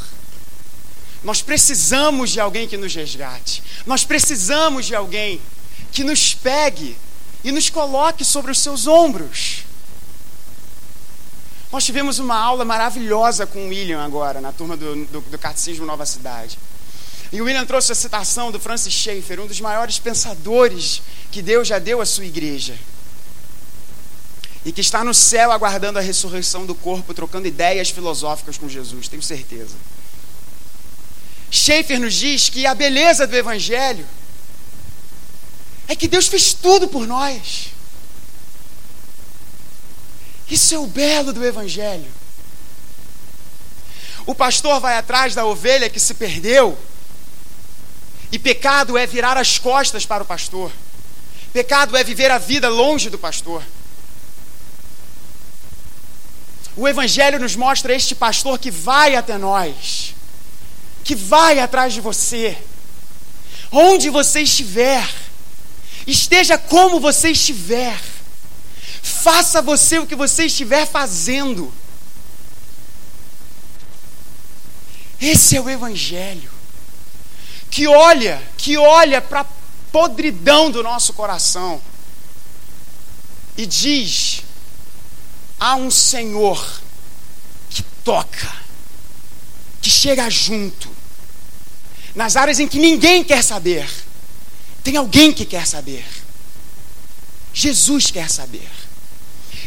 Nós 1.23 1.41
precisamos 1.41 2.29
de 2.29 2.39
alguém 2.39 2.67
que 2.67 2.77
nos 2.77 2.93
resgate. 2.93 3.61
Nós 3.85 4.03
precisamos 4.03 4.85
de 4.85 4.95
alguém 4.95 5.41
que 5.91 6.03
nos 6.03 6.33
pegue 6.33 6.97
e 7.43 7.51
nos 7.51 7.69
coloque 7.69 8.23
sobre 8.23 8.51
os 8.51 8.59
seus 8.59 8.87
ombros. 8.87 9.63
Nós 11.71 11.85
tivemos 11.85 12.19
uma 12.19 12.35
aula 12.35 12.65
maravilhosa 12.65 13.45
com 13.45 13.65
o 13.65 13.69
William 13.69 14.03
agora, 14.03 14.41
na 14.41 14.51
turma 14.51 14.75
do, 14.75 15.05
do, 15.05 15.21
do 15.21 15.37
Catecismo 15.37 15.85
Nova 15.85 16.05
Cidade. 16.05 16.57
E 17.31 17.41
o 17.41 17.45
William 17.45 17.65
trouxe 17.65 17.91
a 17.91 17.95
citação 17.95 18.51
do 18.51 18.59
Francis 18.59 18.93
Schaeffer, 18.93 19.39
um 19.39 19.45
dos 19.45 19.61
maiores 19.61 19.99
pensadores 19.99 21.01
que 21.31 21.43
Deus 21.43 21.67
já 21.67 21.77
deu 21.77 22.01
à 22.01 22.05
sua 22.05 22.25
igreja 22.25 22.75
e 24.65 24.71
que 24.71 24.81
está 24.81 25.03
no 25.03 25.13
céu 25.13 25.51
aguardando 25.51 25.99
a 25.99 26.01
ressurreição 26.01 26.65
do 26.65 26.75
corpo, 26.75 27.13
trocando 27.13 27.47
ideias 27.47 27.91
filosóficas 27.91 28.57
com 28.57 28.67
Jesus, 28.67 29.07
tenho 29.07 29.21
certeza. 29.21 29.75
Schaefer 31.51 31.99
nos 31.99 32.13
diz 32.13 32.49
que 32.49 32.65
a 32.65 32.75
beleza 32.75 33.25
do 33.25 33.35
Evangelho 33.35 34.05
é 35.87 35.95
que 35.95 36.07
Deus 36.07 36.27
fez 36.27 36.53
tudo 36.53 36.87
por 36.87 37.07
nós. 37.07 37.69
Isso 40.49 40.73
é 40.75 40.79
o 40.79 40.87
belo 40.87 41.33
do 41.33 41.45
Evangelho. 41.45 42.07
O 44.25 44.35
pastor 44.35 44.79
vai 44.79 44.97
atrás 44.97 45.33
da 45.33 45.45
ovelha 45.45 45.89
que 45.89 45.99
se 45.99 46.13
perdeu, 46.13 46.77
e 48.31 48.37
pecado 48.37 48.95
é 48.95 49.07
virar 49.07 49.37
as 49.37 49.57
costas 49.57 50.05
para 50.05 50.21
o 50.21 50.25
pastor, 50.25 50.71
pecado 51.51 51.97
é 51.97 52.03
viver 52.03 52.29
a 52.29 52.37
vida 52.37 52.69
longe 52.69 53.09
do 53.09 53.17
pastor. 53.17 53.63
O 56.77 56.87
Evangelho 56.87 57.39
nos 57.39 57.55
mostra 57.55 57.95
este 57.95 58.13
pastor 58.13 58.59
que 58.59 58.69
vai 58.69 59.15
até 59.15 59.37
nós, 59.37 60.13
que 61.09 61.15
vai 61.15 61.57
atrás 61.57 61.91
de 61.91 62.01
você, 62.01 62.55
onde 63.71 64.11
você 64.11 64.41
estiver, 64.41 65.03
esteja 66.05 66.55
como 66.55 66.99
você 66.99 67.31
estiver, 67.31 67.99
faça 69.01 69.59
você 69.59 69.97
o 69.97 70.05
que 70.05 70.13
você 70.13 70.45
estiver 70.45 70.85
fazendo. 70.85 71.73
Esse 75.19 75.57
é 75.57 75.61
o 75.61 75.67
Evangelho 75.67 76.51
que 77.71 77.87
olha, 77.87 78.39
que 78.55 78.77
olha 78.77 79.19
para 79.19 79.39
a 79.39 79.45
podridão 79.91 80.69
do 80.69 80.83
nosso 80.83 81.13
coração 81.13 81.81
e 83.57 83.65
diz: 83.65 84.43
há 85.59 85.75
um 85.75 85.89
Senhor 85.89 86.63
que 87.67 87.81
toca, 88.03 88.55
que 89.81 89.89
chega 89.89 90.29
junto, 90.29 90.98
nas 92.15 92.35
áreas 92.35 92.59
em 92.59 92.67
que 92.67 92.79
ninguém 92.79 93.23
quer 93.23 93.43
saber, 93.43 93.89
tem 94.83 94.97
alguém 94.97 95.31
que 95.31 95.45
quer 95.45 95.65
saber. 95.67 96.05
Jesus 97.53 98.11
quer 98.11 98.29
saber. 98.29 98.69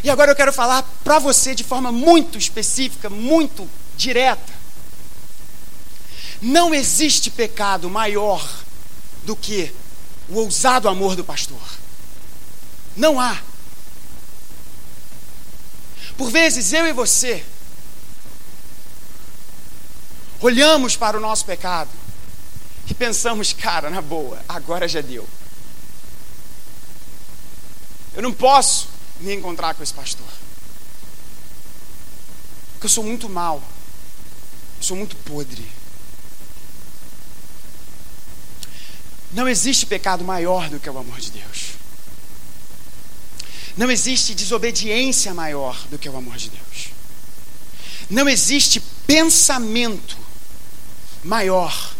E 0.03 0.09
agora 0.09 0.31
eu 0.31 0.35
quero 0.35 0.51
falar 0.51 0.83
para 1.03 1.19
você 1.19 1.55
de 1.55 1.63
forma 1.63 1.91
muito 1.91 2.37
específica, 2.37 3.09
muito 3.09 3.69
direta. 3.95 4.53
Não 6.41 6.73
existe 6.73 7.29
pecado 7.29 7.89
maior 7.89 8.45
do 9.23 9.35
que 9.35 9.73
o 10.27 10.39
ousado 10.39 10.89
amor 10.89 11.15
do 11.15 11.23
pastor. 11.23 11.61
Não 12.97 13.19
há. 13.19 13.41
Por 16.17 16.29
vezes 16.29 16.73
eu 16.73 16.85
e 16.87 16.91
você 16.93 17.43
olhamos 20.41 20.97
para 20.97 21.17
o 21.17 21.21
nosso 21.21 21.45
pecado 21.45 22.02
e 22.89 22.93
pensamos, 22.93 23.53
cara, 23.53 23.89
na 23.89 24.01
boa, 24.01 24.43
agora 24.47 24.87
já 24.87 25.01
deu. 25.01 25.27
Eu 28.13 28.21
não 28.21 28.33
posso 28.33 28.87
me 29.19 29.33
encontrar 29.33 29.73
com 29.73 29.81
esse 29.81 29.93
pastor. 29.93 30.27
Porque 32.73 32.85
eu 32.85 32.89
sou 32.89 33.03
muito 33.03 33.29
mal. 33.29 33.63
Eu 34.77 34.83
sou 34.83 34.97
muito 34.97 35.15
podre. 35.17 35.67
Não 39.31 39.47
existe 39.47 39.85
pecado 39.85 40.23
maior 40.23 40.69
do 40.69 40.79
que 40.79 40.89
o 40.89 40.97
amor 40.97 41.19
de 41.19 41.31
Deus. 41.31 41.71
Não 43.75 43.89
existe 43.89 44.35
desobediência 44.35 45.33
maior 45.33 45.75
do 45.87 45.97
que 45.97 46.07
o 46.07 46.15
amor 46.15 46.37
de 46.37 46.49
Deus. 46.49 46.89
Não 48.09 48.29
existe 48.29 48.79
pensamento 49.07 50.17
maior 51.23 51.95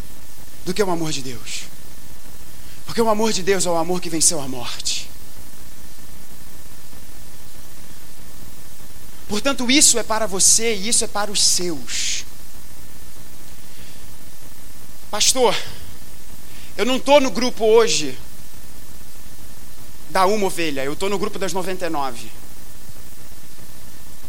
do 0.66 0.74
que 0.74 0.84
o 0.84 0.90
amor 0.90 1.12
de 1.12 1.22
Deus. 1.22 1.64
Porque 2.86 3.02
o 3.02 3.10
amor 3.10 3.34
de 3.34 3.44
Deus 3.44 3.66
é 3.66 3.70
o 3.70 3.78
amor 3.78 4.02
que 4.02 4.10
venceu 4.10 4.40
a 4.40 4.48
morte. 4.48 5.10
Portanto, 9.28 9.70
isso 9.72 9.98
é 9.98 10.04
para 10.04 10.28
você 10.28 10.76
e 10.76 10.90
isso 10.90 11.04
é 11.04 11.08
para 11.08 11.32
os 11.32 11.42
seus. 11.42 12.24
Pastor, 15.10 15.56
eu 16.78 16.86
não 16.86 16.98
estou 16.98 17.20
no 17.20 17.32
grupo 17.32 17.66
hoje 17.66 18.18
da 20.10 20.26
uma 20.26 20.46
ovelha, 20.46 20.84
eu 20.84 20.94
estou 20.94 21.10
no 21.10 21.18
grupo 21.18 21.40
das 21.40 21.54
99. 21.54 22.32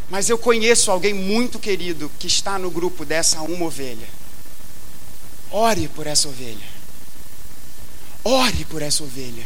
Mas 0.09 0.29
eu 0.29 0.39
conheço 0.39 0.91
alguém 0.91 1.13
muito 1.13 1.59
querido 1.59 2.11
que 2.19 2.27
está 2.27 2.59
no 2.59 2.71
grupo 2.71 3.05
dessa 3.05 3.43
uma 3.43 3.67
ovelha. 3.67 4.09
Ore 5.51 5.89
por 5.89 6.07
essa 6.07 6.29
ovelha. 6.29 6.67
Ore 8.25 8.65
por 8.65 8.83
essa 8.83 9.03
ovelha. 9.03 9.45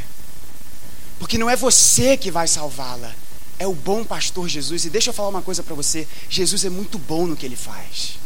Porque 1.18 1.36
não 1.36 1.50
é 1.50 1.56
você 1.56 2.16
que 2.16 2.30
vai 2.30 2.46
salvá-la, 2.46 3.14
é 3.58 3.66
o 3.66 3.74
bom 3.74 4.04
pastor 4.04 4.48
Jesus. 4.48 4.84
E 4.84 4.90
deixa 4.90 5.10
eu 5.10 5.14
falar 5.14 5.28
uma 5.28 5.42
coisa 5.42 5.62
para 5.62 5.74
você: 5.74 6.06
Jesus 6.30 6.64
é 6.64 6.70
muito 6.70 6.98
bom 6.98 7.26
no 7.26 7.36
que 7.36 7.44
ele 7.44 7.56
faz. 7.56 8.18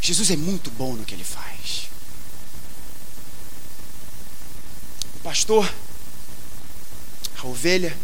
Jesus 0.00 0.30
é 0.30 0.36
muito 0.36 0.70
bom 0.70 0.94
no 0.94 1.04
que 1.04 1.14
ele 1.14 1.24
faz. 1.24 1.88
O 5.16 5.18
pastor, 5.20 5.70
a 7.38 7.46
ovelha, 7.46 7.96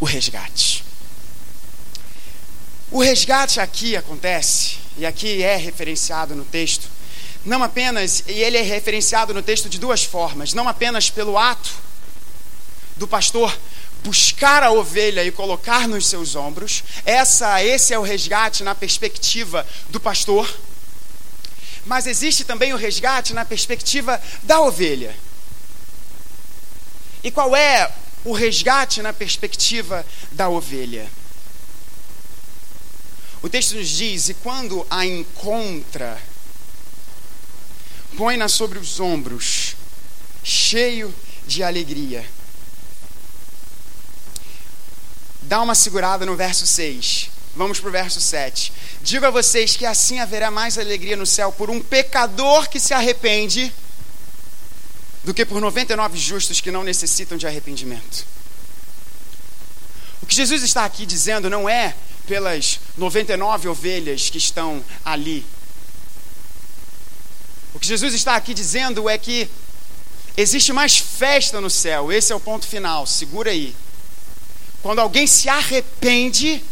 o 0.00 0.04
resgate. 0.04 0.84
O 2.90 3.02
resgate 3.02 3.60
aqui 3.60 3.96
acontece, 3.96 4.77
e 4.98 5.06
aqui 5.06 5.42
é 5.42 5.56
referenciado 5.56 6.34
no 6.34 6.44
texto, 6.44 6.88
não 7.44 7.62
apenas, 7.62 8.24
e 8.26 8.32
ele 8.32 8.58
é 8.58 8.62
referenciado 8.62 9.32
no 9.32 9.42
texto 9.42 9.68
de 9.68 9.78
duas 9.78 10.02
formas, 10.02 10.52
não 10.52 10.68
apenas 10.68 11.08
pelo 11.08 11.38
ato 11.38 11.70
do 12.96 13.06
pastor 13.06 13.56
buscar 14.02 14.62
a 14.62 14.70
ovelha 14.70 15.24
e 15.24 15.30
colocar 15.30 15.88
nos 15.88 16.06
seus 16.06 16.34
ombros. 16.34 16.84
Essa, 17.04 17.62
esse 17.62 17.94
é 17.94 17.98
o 17.98 18.02
resgate 18.02 18.62
na 18.62 18.74
perspectiva 18.74 19.66
do 19.88 20.00
pastor. 20.00 20.48
Mas 21.86 22.06
existe 22.06 22.44
também 22.44 22.72
o 22.72 22.76
resgate 22.76 23.32
na 23.32 23.44
perspectiva 23.44 24.20
da 24.42 24.60
ovelha. 24.60 25.14
E 27.22 27.30
qual 27.30 27.54
é 27.56 27.90
o 28.24 28.32
resgate 28.32 29.00
na 29.02 29.12
perspectiva 29.12 30.04
da 30.32 30.48
ovelha? 30.48 31.08
O 33.42 33.48
texto 33.48 33.76
nos 33.76 33.88
diz: 33.88 34.28
e 34.28 34.34
quando 34.34 34.86
a 34.90 35.06
encontra, 35.06 36.20
põe-na 38.16 38.48
sobre 38.48 38.78
os 38.78 39.00
ombros, 39.00 39.76
cheio 40.42 41.14
de 41.46 41.62
alegria 41.62 42.24
Dá 45.48 45.62
uma 45.62 45.74
segurada 45.74 46.26
no 46.26 46.36
verso 46.36 46.66
6. 46.66 47.30
Vamos 47.56 47.80
para 47.80 47.88
o 47.88 47.92
verso 47.92 48.20
7. 48.20 48.70
Digo 49.00 49.24
a 49.24 49.30
vocês 49.30 49.74
que 49.76 49.86
assim 49.86 50.20
haverá 50.20 50.50
mais 50.50 50.76
alegria 50.76 51.16
no 51.16 51.24
céu 51.24 51.50
por 51.50 51.70
um 51.70 51.80
pecador 51.80 52.68
que 52.68 52.78
se 52.78 52.92
arrepende 52.92 53.72
do 55.24 55.32
que 55.32 55.46
por 55.46 55.58
99 55.58 56.18
justos 56.18 56.60
que 56.60 56.70
não 56.70 56.84
necessitam 56.84 57.38
de 57.38 57.46
arrependimento. 57.46 58.26
O 60.20 60.26
que 60.26 60.34
Jesus 60.34 60.62
está 60.62 60.84
aqui 60.84 61.06
dizendo 61.06 61.48
não 61.48 61.66
é 61.66 61.94
pelas 62.28 62.78
99 62.96 63.68
ovelhas 63.68 64.30
que 64.30 64.38
estão 64.38 64.84
ali. 65.04 65.44
O 67.74 67.78
que 67.80 67.88
Jesus 67.88 68.14
está 68.14 68.36
aqui 68.36 68.54
dizendo 68.54 69.08
é 69.08 69.18
que 69.18 69.48
existe 70.36 70.72
mais 70.72 70.98
festa 70.98 71.60
no 71.60 71.70
céu. 71.70 72.12
Esse 72.12 72.32
é 72.32 72.36
o 72.36 72.40
ponto 72.40 72.66
final. 72.66 73.06
Segura 73.06 73.50
aí 73.50 73.74
quando 74.82 75.00
alguém 75.00 75.26
se 75.26 75.48
arrepende, 75.48 76.62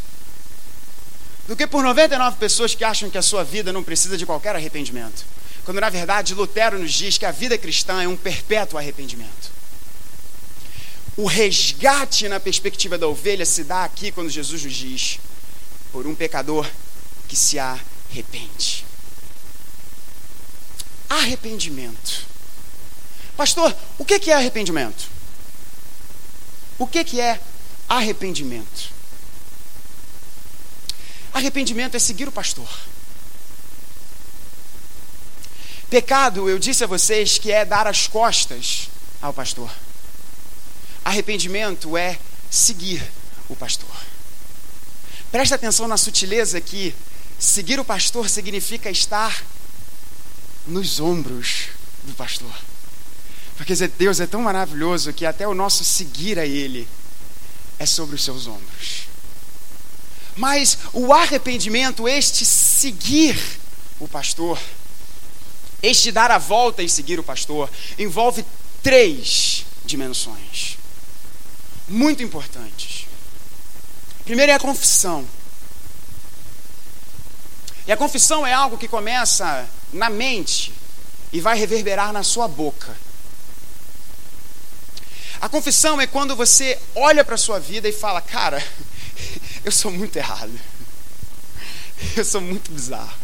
do 1.46 1.56
que 1.56 1.66
por 1.66 1.82
99 1.82 2.36
pessoas 2.38 2.74
que 2.74 2.84
acham 2.84 3.10
que 3.10 3.18
a 3.18 3.22
sua 3.22 3.44
vida 3.44 3.72
não 3.72 3.82
precisa 3.82 4.16
de 4.16 4.26
qualquer 4.26 4.56
arrependimento. 4.56 5.24
Quando 5.64 5.80
na 5.80 5.90
verdade 5.90 6.34
Lutero 6.34 6.78
nos 6.78 6.92
diz 6.92 7.18
que 7.18 7.26
a 7.26 7.30
vida 7.30 7.58
cristã 7.58 8.02
é 8.02 8.08
um 8.08 8.16
perpétuo 8.16 8.78
arrependimento. 8.78 9.50
O 11.16 11.26
resgate 11.26 12.28
na 12.28 12.38
perspectiva 12.38 12.98
da 12.98 13.06
ovelha 13.06 13.46
se 13.46 13.64
dá 13.64 13.84
aqui 13.84 14.12
quando 14.12 14.28
Jesus 14.28 14.64
nos 14.64 14.74
diz: 14.74 15.18
por 15.96 16.06
um 16.06 16.14
pecador 16.14 16.70
que 17.26 17.34
se 17.34 17.58
arrepende. 17.58 18.84
Arrependimento. 21.08 22.26
Pastor, 23.34 23.74
o 23.96 24.04
que 24.04 24.30
é 24.30 24.34
arrependimento? 24.34 25.08
O 26.78 26.86
que 26.86 27.18
é 27.18 27.40
arrependimento. 27.88 28.90
Arrependimento 31.32 31.94
é 31.94 31.98
seguir 31.98 32.28
o 32.28 32.32
pastor. 32.32 32.68
Pecado, 35.88 36.46
eu 36.46 36.58
disse 36.58 36.84
a 36.84 36.86
vocês 36.86 37.38
que 37.38 37.50
é 37.50 37.64
dar 37.64 37.86
as 37.86 38.06
costas 38.06 38.90
ao 39.22 39.32
pastor. 39.32 39.72
Arrependimento 41.02 41.96
é 41.96 42.18
seguir 42.50 43.02
o 43.48 43.56
pastor. 43.56 44.15
Presta 45.30 45.54
atenção 45.54 45.88
na 45.88 45.96
sutileza 45.96 46.60
que 46.60 46.94
seguir 47.38 47.78
o 47.78 47.84
pastor 47.84 48.28
significa 48.28 48.90
estar 48.90 49.44
nos 50.66 51.00
ombros 51.00 51.68
do 52.04 52.14
pastor. 52.14 52.52
Porque 53.56 53.74
Deus 53.88 54.20
é 54.20 54.26
tão 54.26 54.42
maravilhoso 54.42 55.12
que 55.12 55.24
até 55.24 55.46
o 55.46 55.54
nosso 55.54 55.84
seguir 55.84 56.38
a 56.38 56.46
Ele 56.46 56.86
é 57.78 57.86
sobre 57.86 58.16
os 58.16 58.24
seus 58.24 58.46
ombros. 58.46 59.06
Mas 60.36 60.78
o 60.92 61.12
arrependimento, 61.12 62.06
este 62.06 62.44
seguir 62.44 63.38
o 63.98 64.06
pastor, 64.06 64.60
este 65.82 66.12
dar 66.12 66.30
a 66.30 66.38
volta 66.38 66.82
e 66.82 66.88
seguir 66.88 67.18
o 67.18 67.24
pastor, 67.24 67.70
envolve 67.98 68.44
três 68.82 69.64
dimensões 69.84 70.76
muito 71.88 72.22
importantes. 72.22 73.05
Primeiro 74.26 74.50
é 74.50 74.56
a 74.56 74.60
confissão. 74.60 75.24
E 77.86 77.92
a 77.92 77.96
confissão 77.96 78.44
é 78.44 78.52
algo 78.52 78.76
que 78.76 78.88
começa 78.88 79.66
na 79.92 80.10
mente 80.10 80.74
e 81.32 81.40
vai 81.40 81.56
reverberar 81.56 82.12
na 82.12 82.24
sua 82.24 82.48
boca. 82.48 82.94
A 85.40 85.48
confissão 85.48 86.00
é 86.00 86.08
quando 86.08 86.34
você 86.34 86.76
olha 86.96 87.24
para 87.24 87.36
a 87.36 87.38
sua 87.38 87.60
vida 87.60 87.88
e 87.88 87.92
fala: 87.92 88.20
Cara, 88.20 88.62
eu 89.64 89.70
sou 89.70 89.92
muito 89.92 90.16
errado. 90.16 90.52
Eu 92.14 92.24
sou 92.26 92.42
muito 92.42 92.70
bizarro. 92.70 93.16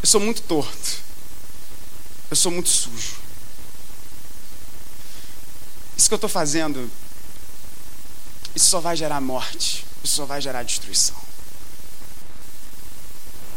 Eu 0.00 0.06
sou 0.06 0.20
muito 0.20 0.42
torto. 0.42 0.98
Eu 2.30 2.36
sou 2.36 2.52
muito 2.52 2.68
sujo. 2.68 3.16
Isso 5.96 6.08
que 6.08 6.14
eu 6.14 6.16
estou 6.16 6.30
fazendo, 6.30 6.88
isso 8.54 8.70
só 8.70 8.80
vai 8.80 8.96
gerar 8.96 9.20
morte. 9.20 9.84
Isso 10.02 10.16
só 10.16 10.24
vai 10.24 10.40
gerar 10.40 10.62
destruição. 10.62 11.16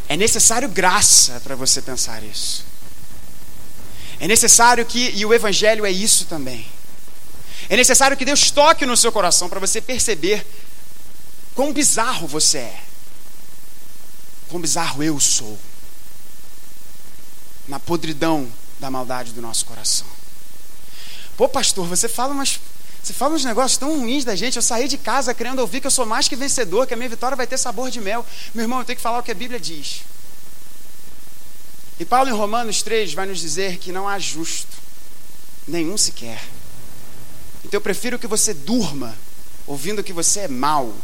É 0.08 0.16
necessário 0.16 0.68
graça 0.68 1.40
para 1.40 1.54
você 1.54 1.82
pensar 1.82 2.22
isso. 2.22 2.64
É 4.18 4.26
necessário 4.26 4.84
que, 4.84 5.10
e 5.10 5.24
o 5.24 5.34
Evangelho 5.34 5.84
é 5.84 5.90
isso 5.90 6.24
também. 6.24 6.66
É 7.68 7.76
necessário 7.76 8.16
que 8.16 8.24
Deus 8.24 8.50
toque 8.50 8.86
no 8.86 8.96
seu 8.96 9.12
coração 9.12 9.48
para 9.48 9.60
você 9.60 9.80
perceber 9.80 10.46
quão 11.54 11.72
bizarro 11.72 12.26
você 12.26 12.58
é. 12.58 12.82
Quão 14.48 14.60
bizarro 14.60 15.02
eu 15.02 15.20
sou. 15.20 15.58
Na 17.68 17.78
podridão 17.78 18.50
da 18.80 18.90
maldade 18.90 19.32
do 19.32 19.42
nosso 19.42 19.66
coração. 19.66 20.06
Pô, 21.36 21.48
pastor, 21.48 21.86
você 21.86 22.08
fala 22.08 22.32
umas 22.32 22.58
você 23.08 23.14
fala 23.14 23.34
uns 23.34 23.44
negócios 23.44 23.78
tão 23.78 23.98
ruins 23.98 24.22
da 24.22 24.36
gente. 24.36 24.56
Eu 24.56 24.62
saí 24.62 24.86
de 24.86 24.98
casa 24.98 25.32
querendo 25.32 25.60
ouvir 25.60 25.80
que 25.80 25.86
eu 25.86 25.90
sou 25.90 26.04
mais 26.04 26.28
que 26.28 26.36
vencedor, 26.36 26.86
que 26.86 26.92
a 26.92 26.96
minha 26.96 27.08
vitória 27.08 27.34
vai 27.34 27.46
ter 27.46 27.56
sabor 27.56 27.90
de 27.90 28.02
mel. 28.02 28.24
Meu 28.54 28.64
irmão, 28.64 28.80
eu 28.80 28.84
tenho 28.84 28.98
que 28.98 29.02
falar 29.02 29.18
o 29.18 29.22
que 29.22 29.30
a 29.30 29.34
Bíblia 29.34 29.58
diz. 29.58 30.02
E 31.98 32.04
Paulo, 32.04 32.28
em 32.28 32.34
Romanos 32.34 32.82
3, 32.82 33.14
vai 33.14 33.24
nos 33.24 33.40
dizer 33.40 33.78
que 33.78 33.92
não 33.92 34.06
há 34.06 34.18
justo, 34.18 34.76
nenhum 35.66 35.96
sequer. 35.96 36.44
Então 37.64 37.78
eu 37.78 37.80
prefiro 37.80 38.18
que 38.18 38.26
você 38.26 38.52
durma 38.52 39.16
ouvindo 39.66 40.04
que 40.04 40.12
você 40.12 40.40
é 40.40 40.48
mau 40.48 40.94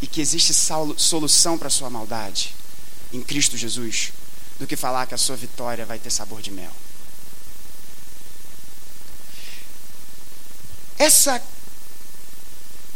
e 0.00 0.06
que 0.06 0.20
existe 0.20 0.54
solução 0.54 1.58
para 1.58 1.66
a 1.66 1.70
sua 1.70 1.90
maldade 1.90 2.54
em 3.12 3.20
Cristo 3.20 3.56
Jesus, 3.56 4.12
do 4.56 4.68
que 4.68 4.76
falar 4.76 5.06
que 5.06 5.14
a 5.14 5.18
sua 5.18 5.34
vitória 5.34 5.84
vai 5.84 5.98
ter 5.98 6.10
sabor 6.10 6.40
de 6.40 6.52
mel. 6.52 6.70
Essa 11.02 11.42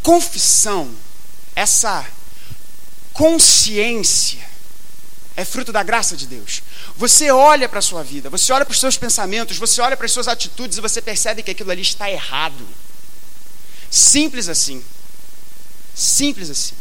confissão, 0.01 0.95
essa 1.57 2.07
consciência 3.13 4.49
é 5.35 5.45
fruto 5.45 5.73
da 5.73 5.83
graça 5.83 6.17
de 6.17 6.25
Deus. 6.25 6.63
Você 6.97 7.33
olha 7.33 7.69
para 7.69 7.81
a 7.81 7.83
sua 7.83 8.05
vida, 8.05 8.31
você 8.31 8.53
olha 8.53 8.65
para 8.65 8.73
os 8.73 8.79
seus 8.79 8.97
pensamentos, 8.97 9.59
você 9.59 9.81
olha 9.81 9.97
para 9.97 10.07
as 10.07 10.13
suas 10.13 10.29
atitudes 10.29 10.79
e 10.79 10.81
você 10.81 11.03
percebe 11.03 11.43
que 11.43 11.51
aquilo 11.51 11.73
ali 11.73 11.83
está 11.83 12.09
errado. 12.09 12.65
Simples 13.91 14.49
assim. 14.49 14.85
Simples 15.93 16.49
assim. 16.49 16.77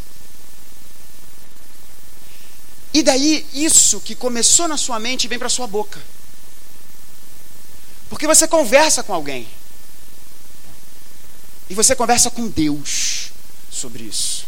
E 2.94 3.02
daí, 3.02 3.48
isso 3.52 4.00
que 4.00 4.14
começou 4.14 4.68
na 4.68 4.78
sua 4.78 5.00
mente 5.00 5.28
vem 5.28 5.40
para 5.40 5.48
a 5.48 5.50
sua 5.58 5.66
boca. 5.66 6.00
Porque 8.10 8.28
você 8.28 8.48
conversa 8.48 9.02
com 9.02 9.12
alguém. 9.12 9.48
E 11.70 11.74
você 11.74 11.96
conversa 11.96 12.30
com 12.30 12.48
Deus 12.48 13.32
sobre 13.72 14.04
isso. 14.04 14.46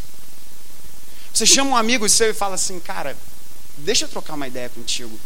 Você 1.33 1.45
chama 1.45 1.71
um 1.71 1.77
amigo 1.77 2.07
seu 2.09 2.29
e 2.29 2.33
fala 2.33 2.55
assim, 2.55 2.79
cara, 2.79 3.15
deixa 3.77 4.05
eu 4.05 4.09
trocar 4.09 4.33
uma 4.33 4.47
ideia 4.47 4.69
contigo. 4.69 5.19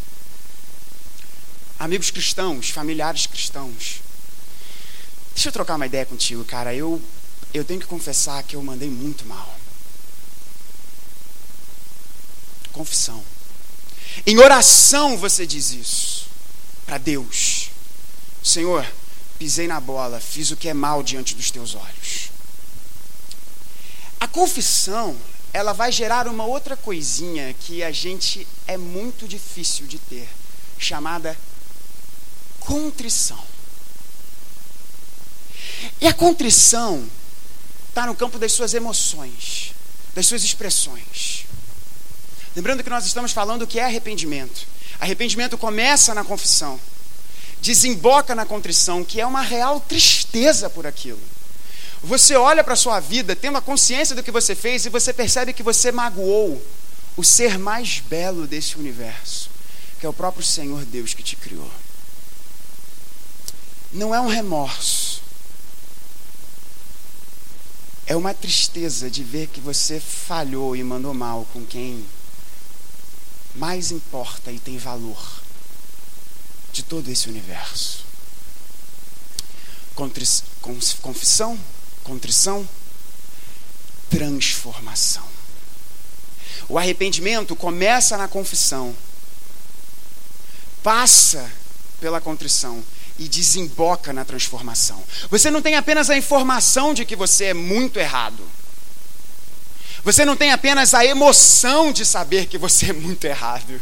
Amigos 1.79 2.11
cristãos, 2.11 2.69
familiares 2.69 3.25
cristãos. 3.25 4.01
Deixa 5.33 5.49
eu 5.49 5.53
trocar 5.53 5.75
uma 5.75 5.85
ideia 5.85 6.05
contigo, 6.05 6.43
cara. 6.45 6.73
Eu, 6.73 7.01
eu 7.53 7.63
tenho 7.63 7.79
que 7.79 7.87
confessar 7.87 8.43
que 8.43 8.55
eu 8.55 8.63
mandei 8.63 8.89
muito 8.89 9.25
mal. 9.25 9.57
Confissão. 12.71 13.23
Em 14.25 14.37
oração 14.37 15.17
você 15.17 15.45
diz 15.45 15.71
isso 15.71 16.27
para 16.85 16.97
Deus. 16.97 17.69
Senhor, 18.43 18.85
pisei 19.41 19.67
na 19.67 19.79
bola, 19.79 20.19
fiz 20.19 20.51
o 20.51 20.55
que 20.55 20.69
é 20.69 20.73
mal 20.73 21.01
diante 21.01 21.33
dos 21.33 21.49
teus 21.49 21.73
olhos. 21.73 22.29
A 24.19 24.27
confissão, 24.27 25.17
ela 25.51 25.73
vai 25.73 25.91
gerar 25.91 26.27
uma 26.27 26.45
outra 26.45 26.77
coisinha 26.77 27.51
que 27.61 27.83
a 27.83 27.91
gente 27.91 28.47
é 28.67 28.77
muito 28.77 29.27
difícil 29.27 29.87
de 29.87 29.97
ter, 29.97 30.29
chamada 30.77 31.35
contrição. 32.59 33.43
E 35.99 36.05
a 36.05 36.13
contrição 36.13 37.03
está 37.89 38.05
no 38.05 38.13
campo 38.13 38.37
das 38.37 38.51
suas 38.51 38.75
emoções, 38.75 39.73
das 40.13 40.27
suas 40.27 40.43
expressões. 40.43 41.47
Lembrando 42.55 42.83
que 42.83 42.91
nós 42.91 43.07
estamos 43.07 43.31
falando 43.31 43.65
que 43.65 43.79
é 43.79 43.85
arrependimento. 43.85 44.67
Arrependimento 44.99 45.57
começa 45.57 46.13
na 46.13 46.23
confissão 46.23 46.79
desemboca 47.61 48.33
na 48.33 48.45
contrição, 48.45 49.03
que 49.03 49.21
é 49.21 49.25
uma 49.25 49.41
real 49.41 49.79
tristeza 49.79 50.69
por 50.69 50.87
aquilo. 50.87 51.19
Você 52.03 52.35
olha 52.35 52.63
para 52.63 52.73
a 52.73 52.77
sua 52.77 52.99
vida 52.99 53.35
tendo 53.35 53.57
a 53.57 53.61
consciência 53.61 54.15
do 54.15 54.23
que 54.23 54.31
você 54.31 54.55
fez 54.55 54.85
e 54.85 54.89
você 54.89 55.13
percebe 55.13 55.53
que 55.53 55.61
você 55.61 55.91
magoou 55.91 56.61
o 57.15 57.23
ser 57.23 57.59
mais 57.59 57.99
belo 57.99 58.47
desse 58.47 58.77
universo, 58.77 59.49
que 59.99 60.05
é 60.05 60.09
o 60.09 60.13
próprio 60.13 60.43
Senhor 60.43 60.83
Deus 60.85 61.13
que 61.13 61.21
te 61.21 61.35
criou. 61.35 61.69
Não 63.93 64.15
é 64.15 64.19
um 64.19 64.27
remorso, 64.27 65.21
é 68.07 68.15
uma 68.15 68.33
tristeza 68.33 69.09
de 69.11 69.23
ver 69.23 69.47
que 69.47 69.59
você 69.59 69.99
falhou 69.99 70.75
e 70.75 70.83
mandou 70.83 71.13
mal 71.13 71.45
com 71.53 71.63
quem 71.65 72.03
mais 73.53 73.91
importa 73.91 74.51
e 74.51 74.57
tem 74.57 74.77
valor 74.77 75.40
de 76.71 76.83
todo 76.83 77.09
esse 77.09 77.29
universo. 77.29 78.05
Confissão, 79.95 81.59
contrição, 82.03 82.67
transformação. 84.09 85.25
O 86.67 86.77
arrependimento 86.77 87.55
começa 87.55 88.17
na 88.17 88.27
confissão, 88.27 88.95
passa 90.81 91.51
pela 91.99 92.21
contrição 92.21 92.83
e 93.19 93.27
desemboca 93.27 94.11
na 94.13 94.25
transformação. 94.25 95.03
Você 95.29 95.51
não 95.51 95.61
tem 95.61 95.75
apenas 95.75 96.09
a 96.09 96.17
informação 96.17 96.93
de 96.93 97.05
que 97.05 97.15
você 97.15 97.45
é 97.45 97.53
muito 97.53 97.99
errado. 97.99 98.43
Você 100.03 100.25
não 100.25 100.35
tem 100.35 100.51
apenas 100.51 100.95
a 100.95 101.05
emoção 101.05 101.91
de 101.91 102.03
saber 102.05 102.47
que 102.47 102.57
você 102.57 102.87
é 102.87 102.93
muito 102.93 103.25
errado. 103.25 103.79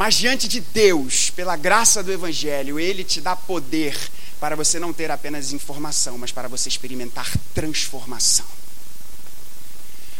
Mas 0.00 0.14
diante 0.14 0.48
de 0.48 0.60
Deus, 0.60 1.28
pela 1.28 1.58
graça 1.58 2.02
do 2.02 2.10
Evangelho, 2.10 2.80
Ele 2.80 3.04
te 3.04 3.20
dá 3.20 3.36
poder 3.36 3.94
para 4.40 4.56
você 4.56 4.78
não 4.78 4.94
ter 4.94 5.10
apenas 5.10 5.52
informação, 5.52 6.16
mas 6.16 6.32
para 6.32 6.48
você 6.48 6.70
experimentar 6.70 7.30
transformação. 7.54 8.46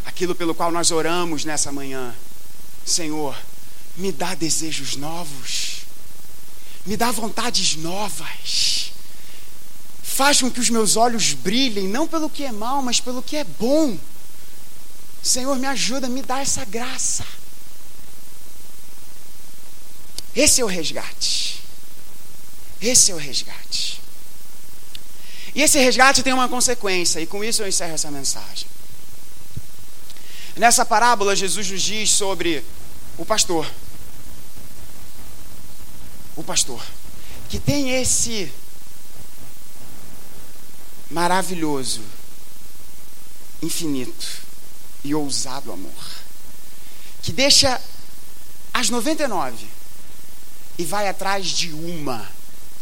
Aquilo 0.04 0.34
pelo 0.34 0.54
qual 0.54 0.70
nós 0.70 0.90
oramos 0.90 1.46
nessa 1.46 1.72
manhã, 1.72 2.14
Senhor, 2.84 3.34
me 3.96 4.12
dá 4.12 4.34
desejos 4.34 4.96
novos, 4.96 5.78
me 6.84 6.94
dá 6.94 7.10
vontades 7.10 7.74
novas, 7.76 8.92
faz 10.02 10.42
com 10.42 10.50
que 10.50 10.60
os 10.60 10.68
meus 10.68 10.94
olhos 10.94 11.32
brilhem, 11.32 11.88
não 11.88 12.06
pelo 12.06 12.28
que 12.28 12.44
é 12.44 12.52
mal, 12.52 12.82
mas 12.82 13.00
pelo 13.00 13.22
que 13.22 13.34
é 13.34 13.44
bom. 13.44 13.98
Senhor, 15.22 15.56
me 15.56 15.66
ajuda, 15.66 16.06
me 16.06 16.20
dá 16.20 16.38
essa 16.40 16.66
graça. 16.66 17.24
Esse 20.34 20.60
é 20.60 20.64
o 20.64 20.68
resgate. 20.68 21.62
Esse 22.80 23.10
é 23.10 23.14
o 23.14 23.18
resgate. 23.18 24.00
E 25.54 25.62
esse 25.62 25.78
resgate 25.78 26.22
tem 26.22 26.32
uma 26.32 26.48
consequência, 26.48 27.20
e 27.20 27.26
com 27.26 27.42
isso 27.42 27.62
eu 27.62 27.68
encerro 27.68 27.94
essa 27.94 28.10
mensagem. 28.10 28.68
Nessa 30.56 30.84
parábola, 30.84 31.34
Jesus 31.34 31.70
nos 31.70 31.82
diz 31.82 32.10
sobre 32.10 32.64
o 33.18 33.24
pastor. 33.24 33.68
O 36.36 36.42
pastor. 36.42 36.84
Que 37.48 37.58
tem 37.58 37.90
esse 38.00 38.52
maravilhoso, 41.10 42.02
infinito 43.60 44.26
e 45.02 45.14
ousado 45.14 45.72
amor. 45.72 46.04
Que 47.22 47.32
deixa 47.32 47.80
as 48.72 48.88
99 48.88 49.79
e 50.78 50.84
vai 50.84 51.08
atrás 51.08 51.46
de 51.46 51.72
uma 51.72 52.28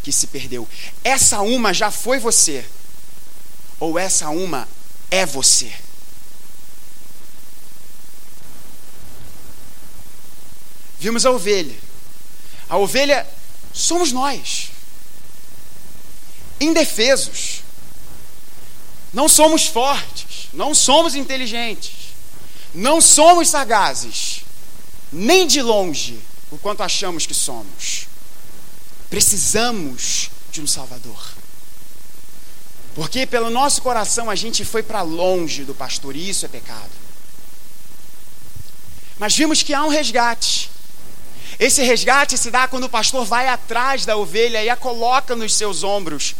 que 0.02 0.12
se 0.12 0.26
perdeu. 0.28 0.66
Essa 1.04 1.40
uma 1.40 1.74
já 1.74 1.90
foi 1.90 2.18
você, 2.18 2.64
ou 3.78 3.98
essa 3.98 4.30
uma 4.30 4.68
é 5.10 5.26
você. 5.26 5.72
Vimos 10.98 11.24
a 11.24 11.30
ovelha. 11.30 11.76
A 12.68 12.76
ovelha 12.76 13.26
somos 13.72 14.12
nós, 14.12 14.70
indefesos. 16.60 17.62
Não 19.12 19.28
somos 19.28 19.66
fortes, 19.66 20.48
não 20.52 20.74
somos 20.74 21.14
inteligentes, 21.14 22.14
não 22.74 23.00
somos 23.00 23.48
sagazes, 23.48 24.40
nem 25.10 25.46
de 25.46 25.62
longe 25.62 26.20
o 26.50 26.58
quanto 26.58 26.82
achamos 26.82 27.26
que 27.26 27.34
somos. 27.34 28.06
Precisamos 29.10 30.30
de 30.50 30.60
um 30.60 30.66
Salvador. 30.66 31.38
Porque 32.94 33.26
pelo 33.26 33.50
nosso 33.50 33.80
coração 33.80 34.28
a 34.28 34.34
gente 34.34 34.64
foi 34.64 34.82
para 34.82 35.02
longe 35.02 35.64
do 35.64 35.74
pastor, 35.74 36.16
e 36.16 36.28
isso 36.28 36.44
é 36.44 36.48
pecado. 36.48 36.90
Mas 39.18 39.36
vimos 39.36 39.62
que 39.62 39.74
há 39.74 39.84
um 39.84 39.88
resgate. 39.88 40.70
Esse 41.58 41.82
resgate 41.82 42.38
se 42.38 42.50
dá 42.50 42.68
quando 42.68 42.84
o 42.84 42.88
pastor 42.88 43.24
vai 43.24 43.48
atrás 43.48 44.04
da 44.04 44.16
ovelha 44.16 44.62
e 44.62 44.68
a 44.68 44.76
coloca 44.76 45.34
nos 45.34 45.54
seus 45.54 45.82
ombros. 45.82 46.34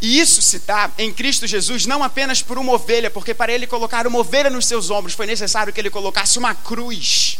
E 0.00 0.20
isso 0.20 0.40
se 0.42 0.60
dá 0.60 0.90
em 0.98 1.12
Cristo 1.12 1.46
Jesus 1.46 1.86
não 1.86 2.04
apenas 2.04 2.42
por 2.42 2.58
uma 2.58 2.72
ovelha, 2.72 3.10
porque 3.10 3.34
para 3.34 3.52
ele 3.52 3.66
colocar 3.66 4.06
uma 4.06 4.18
ovelha 4.18 4.50
nos 4.50 4.66
seus 4.66 4.90
ombros 4.90 5.14
foi 5.14 5.26
necessário 5.26 5.72
que 5.72 5.80
ele 5.80 5.90
colocasse 5.90 6.38
uma 6.38 6.54
cruz. 6.54 7.38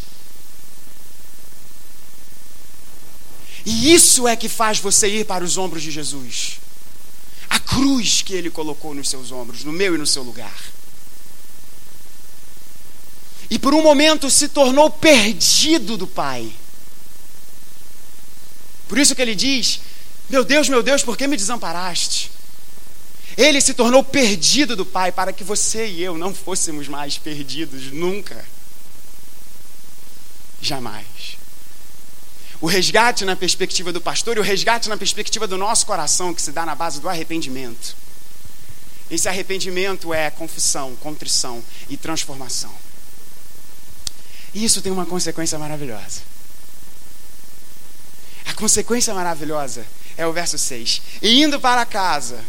E 3.64 3.92
isso 3.92 4.26
é 4.26 4.36
que 4.36 4.48
faz 4.48 4.78
você 4.78 5.08
ir 5.08 5.26
para 5.26 5.44
os 5.44 5.56
ombros 5.58 5.82
de 5.82 5.90
Jesus. 5.90 6.60
A 7.48 7.58
cruz 7.58 8.22
que 8.22 8.34
ele 8.34 8.50
colocou 8.50 8.94
nos 8.94 9.08
seus 9.08 9.32
ombros, 9.32 9.64
no 9.64 9.72
meu 9.72 9.94
e 9.94 9.98
no 9.98 10.06
seu 10.06 10.22
lugar. 10.22 10.58
E 13.50 13.58
por 13.58 13.72
um 13.72 13.82
momento 13.82 14.30
se 14.30 14.48
tornou 14.48 14.90
perdido 14.90 15.96
do 15.96 16.06
Pai. 16.06 16.52
Por 18.86 18.98
isso 18.98 19.14
que 19.14 19.22
ele 19.22 19.34
diz: 19.34 19.80
Meu 20.28 20.44
Deus, 20.44 20.68
meu 20.68 20.82
Deus, 20.82 21.02
por 21.02 21.16
que 21.16 21.26
me 21.26 21.36
desamparaste? 21.36 22.30
Ele 23.36 23.60
se 23.60 23.72
tornou 23.72 24.02
perdido 24.02 24.74
do 24.74 24.84
Pai 24.84 25.12
para 25.12 25.32
que 25.32 25.44
você 25.44 25.86
e 25.86 26.02
eu 26.02 26.18
não 26.18 26.34
fôssemos 26.34 26.88
mais 26.88 27.16
perdidos 27.16 27.92
nunca. 27.92 28.44
Jamais. 30.60 31.37
O 32.60 32.66
resgate 32.66 33.24
na 33.24 33.36
perspectiva 33.36 33.92
do 33.92 34.00
pastor 34.00 34.36
e 34.36 34.40
o 34.40 34.42
resgate 34.42 34.88
na 34.88 34.96
perspectiva 34.96 35.46
do 35.46 35.56
nosso 35.56 35.86
coração, 35.86 36.34
que 36.34 36.42
se 36.42 36.50
dá 36.50 36.66
na 36.66 36.74
base 36.74 37.00
do 37.00 37.08
arrependimento. 37.08 37.96
Esse 39.10 39.28
arrependimento 39.28 40.12
é 40.12 40.30
confissão, 40.30 40.96
contrição 40.96 41.62
e 41.88 41.96
transformação. 41.96 42.74
E 44.52 44.64
isso 44.64 44.82
tem 44.82 44.90
uma 44.90 45.06
consequência 45.06 45.58
maravilhosa. 45.58 46.20
A 48.44 48.54
consequência 48.54 49.14
maravilhosa 49.14 49.86
é 50.16 50.26
o 50.26 50.32
verso 50.32 50.58
6. 50.58 51.00
E 51.22 51.42
indo 51.42 51.60
para 51.60 51.86
casa, 51.86 52.44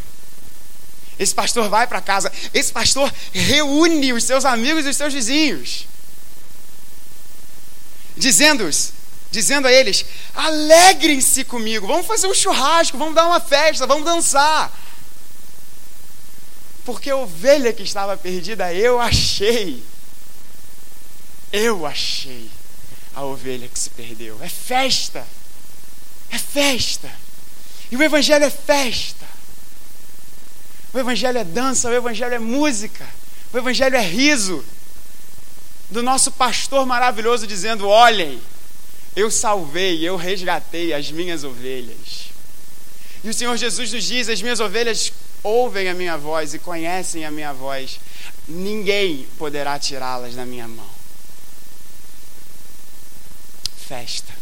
esse 1.20 1.36
pastor 1.36 1.70
vai 1.70 1.86
para 1.86 2.02
casa, 2.02 2.32
esse 2.54 2.72
pastor 2.72 3.14
reúne 3.32 4.12
os 4.12 4.24
seus 4.24 4.44
amigos 4.44 4.86
e 4.86 4.90
os 4.90 4.98
seus 4.98 5.14
vizinhos, 5.14 5.86
dizendo-os: 8.18 8.94
dizendo 9.32 9.68
a 9.68 9.72
eles: 9.72 10.06
alegrem-se 10.36 11.44
comigo, 11.44 11.88
vamos 11.88 12.08
fazer 12.08 12.28
um 12.28 12.34
churrasco, 12.34 12.98
vamos 12.98 13.16
dar 13.16 13.26
uma 13.28 13.40
festa, 13.40 13.88
vamos 13.88 14.06
dançar. 14.06 14.72
Porque 16.86 17.10
a 17.10 17.16
ovelha 17.16 17.72
que 17.72 17.84
estava 17.84 18.18
perdida 18.18 18.74
eu 18.74 19.00
achei. 19.00 19.84
Eu 21.52 21.86
achei 21.86 22.50
a 23.16 23.24
ovelha 23.24 23.68
que 23.68 23.80
se 23.80 23.90
perdeu. 23.90 24.38
É 24.42 24.50
festa. 24.50 25.26
É 26.32 26.38
festa. 26.38 27.12
E 27.92 27.96
o 27.96 28.04
Evangelho 28.04 28.46
é 28.46 28.50
festa. 28.50 29.26
O 30.94 30.98
Evangelho 31.00 31.38
é 31.38 31.44
dança, 31.44 31.90
o 31.90 31.94
Evangelho 31.94 32.34
é 32.34 32.40
música, 32.40 33.08
o 33.54 33.58
Evangelho 33.58 33.96
é 33.96 34.02
riso. 34.02 34.66
Do 35.90 36.02
nosso 36.04 36.32
pastor 36.32 36.86
maravilhoso 36.86 37.48
dizendo: 37.48 37.88
Olhem, 37.88 38.42
eu 39.16 39.30
salvei, 39.32 40.08
eu 40.08 40.16
resgatei 40.16 40.94
as 40.94 41.12
minhas 41.12 41.44
ovelhas. 41.44 42.30
E 43.24 43.30
o 43.30 43.34
Senhor 43.34 43.56
Jesus 43.58 43.92
nos 43.92 44.04
diz: 44.04 44.30
As 44.30 44.42
minhas 44.42 44.60
ovelhas 44.60 45.12
ouvem 45.44 45.90
a 45.90 45.94
minha 45.94 46.18
voz 46.18 46.54
e 46.54 46.60
conhecem 46.60 47.26
a 47.26 47.32
minha 47.32 47.54
voz. 47.54 48.00
Ninguém 48.48 49.28
poderá 49.38 49.78
tirá-las 49.78 50.36
da 50.36 50.46
minha 50.46 50.68
mão. 50.68 50.90
Festa. 53.88 54.34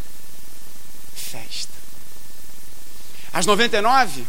Festa. 1.16 1.74
As 3.34 3.46
99 3.46 4.26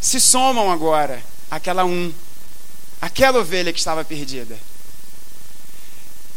se 0.00 0.20
somam 0.20 0.70
agora 0.70 1.22
àquela 1.50 1.84
um, 1.84 2.12
aquela 3.00 3.38
ovelha 3.38 3.72
que 3.72 3.78
estava 3.78 4.04
perdida. 4.04 4.58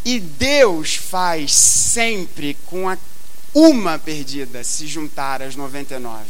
E 0.06 0.20
Deus 0.20 0.96
faz 0.96 1.52
sempre 1.52 2.54
com 2.68 2.88
a 2.88 2.96
uma 3.56 3.98
perdida 3.98 4.64
se 4.64 4.86
juntar 4.86 5.42
às 5.42 5.56
99. 5.56 6.24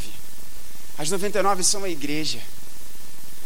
As 0.96 1.10
99 1.10 1.62
são 1.62 1.84
a 1.84 1.88
igreja. 1.88 2.40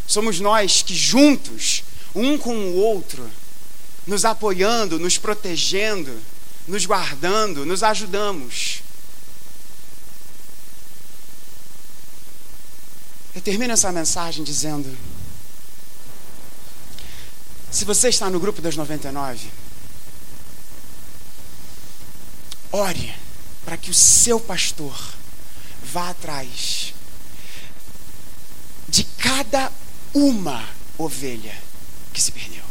Somos 0.07 0.39
nós 0.39 0.83
que 0.83 0.95
juntos, 0.95 1.83
um 2.15 2.39
com 2.39 2.55
o 2.55 2.77
outro, 2.77 3.29
nos 4.07 4.25
apoiando, 4.25 4.99
nos 4.99 5.19
protegendo, 5.19 6.17
nos 6.69 6.87
guardando, 6.87 7.67
nos 7.67 7.83
ajudamos. 7.83 8.83
Eu 13.35 13.41
termino 13.41 13.73
essa 13.73 13.91
mensagem 13.91 14.45
dizendo: 14.45 14.97
se 17.71 17.85
você 17.85 18.09
está 18.09 18.29
no 18.29 18.39
grupo 18.39 18.61
das 18.61 18.77
99, 18.77 19.49
Ore 22.73 23.15
para 23.65 23.77
que 23.77 23.91
o 23.91 23.95
seu 23.95 24.39
pastor 24.39 24.97
vá 25.83 26.11
atrás 26.11 26.95
de 28.89 29.05
cada 29.05 29.73
uma 30.15 30.69
ovelha 30.99 31.57
que 32.13 32.21
se 32.21 32.33
perdeu. 32.33 32.65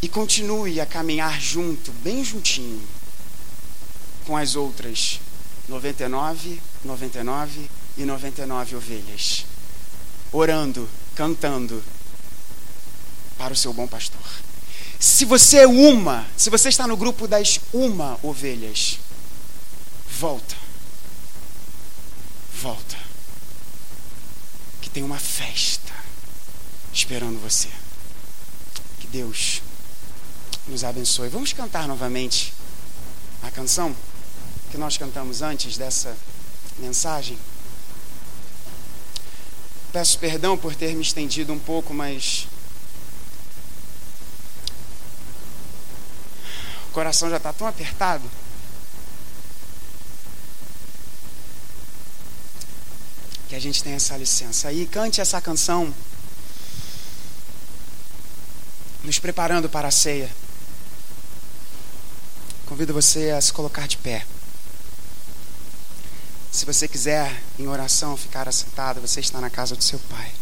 E 0.00 0.08
continue 0.08 0.80
a 0.80 0.86
caminhar 0.86 1.40
junto, 1.40 1.90
bem 2.04 2.24
juntinho, 2.24 2.86
com 4.24 4.36
as 4.36 4.54
outras 4.54 5.20
99, 5.68 6.60
99 6.84 7.70
e 7.96 8.04
99 8.04 8.76
ovelhas, 8.76 9.44
orando, 10.30 10.88
cantando, 11.14 11.82
para 13.38 13.54
o 13.54 13.56
seu 13.56 13.72
bom 13.72 13.86
pastor. 13.86 14.20
Se 14.98 15.24
você 15.24 15.58
é 15.58 15.66
uma, 15.66 16.26
se 16.36 16.50
você 16.50 16.68
está 16.68 16.86
no 16.86 16.96
grupo 16.96 17.28
das 17.28 17.60
uma 17.72 18.18
ovelhas, 18.22 18.98
volta. 20.18 20.56
Volta. 22.60 22.96
Que 24.82 24.90
tem 24.90 25.04
uma 25.04 25.18
festa 25.18 25.94
esperando 26.92 27.40
você. 27.40 27.68
Que 28.98 29.06
Deus 29.06 29.62
nos 30.66 30.82
abençoe. 30.82 31.28
Vamos 31.28 31.52
cantar 31.52 31.86
novamente 31.86 32.52
a 33.42 33.50
canção 33.52 33.94
que 34.70 34.76
nós 34.76 34.96
cantamos 34.96 35.42
antes 35.42 35.78
dessa 35.78 36.16
mensagem. 36.78 37.38
Peço 39.92 40.18
perdão 40.18 40.58
por 40.58 40.74
ter 40.74 40.94
me 40.94 41.02
estendido 41.02 41.52
um 41.52 41.58
pouco, 41.58 41.94
mas 41.94 42.48
coração 46.98 47.30
já 47.30 47.36
está 47.36 47.52
tão 47.52 47.64
apertado. 47.64 48.28
Que 53.48 53.54
a 53.54 53.60
gente 53.60 53.84
tem 53.84 53.92
essa 53.92 54.16
licença. 54.16 54.66
Aí 54.66 54.84
cante 54.84 55.20
essa 55.20 55.40
canção, 55.40 55.94
nos 59.04 59.20
preparando 59.20 59.68
para 59.68 59.86
a 59.86 59.92
ceia. 59.92 60.28
Convido 62.66 62.92
você 62.92 63.30
a 63.30 63.40
se 63.40 63.52
colocar 63.52 63.86
de 63.86 63.96
pé. 63.96 64.26
Se 66.50 66.66
você 66.66 66.88
quiser, 66.88 67.40
em 67.60 67.68
oração, 67.68 68.16
ficar 68.16 68.48
assentado, 68.48 69.00
você 69.00 69.20
está 69.20 69.40
na 69.40 69.48
casa 69.48 69.76
do 69.76 69.84
seu 69.84 70.00
Pai. 70.10 70.37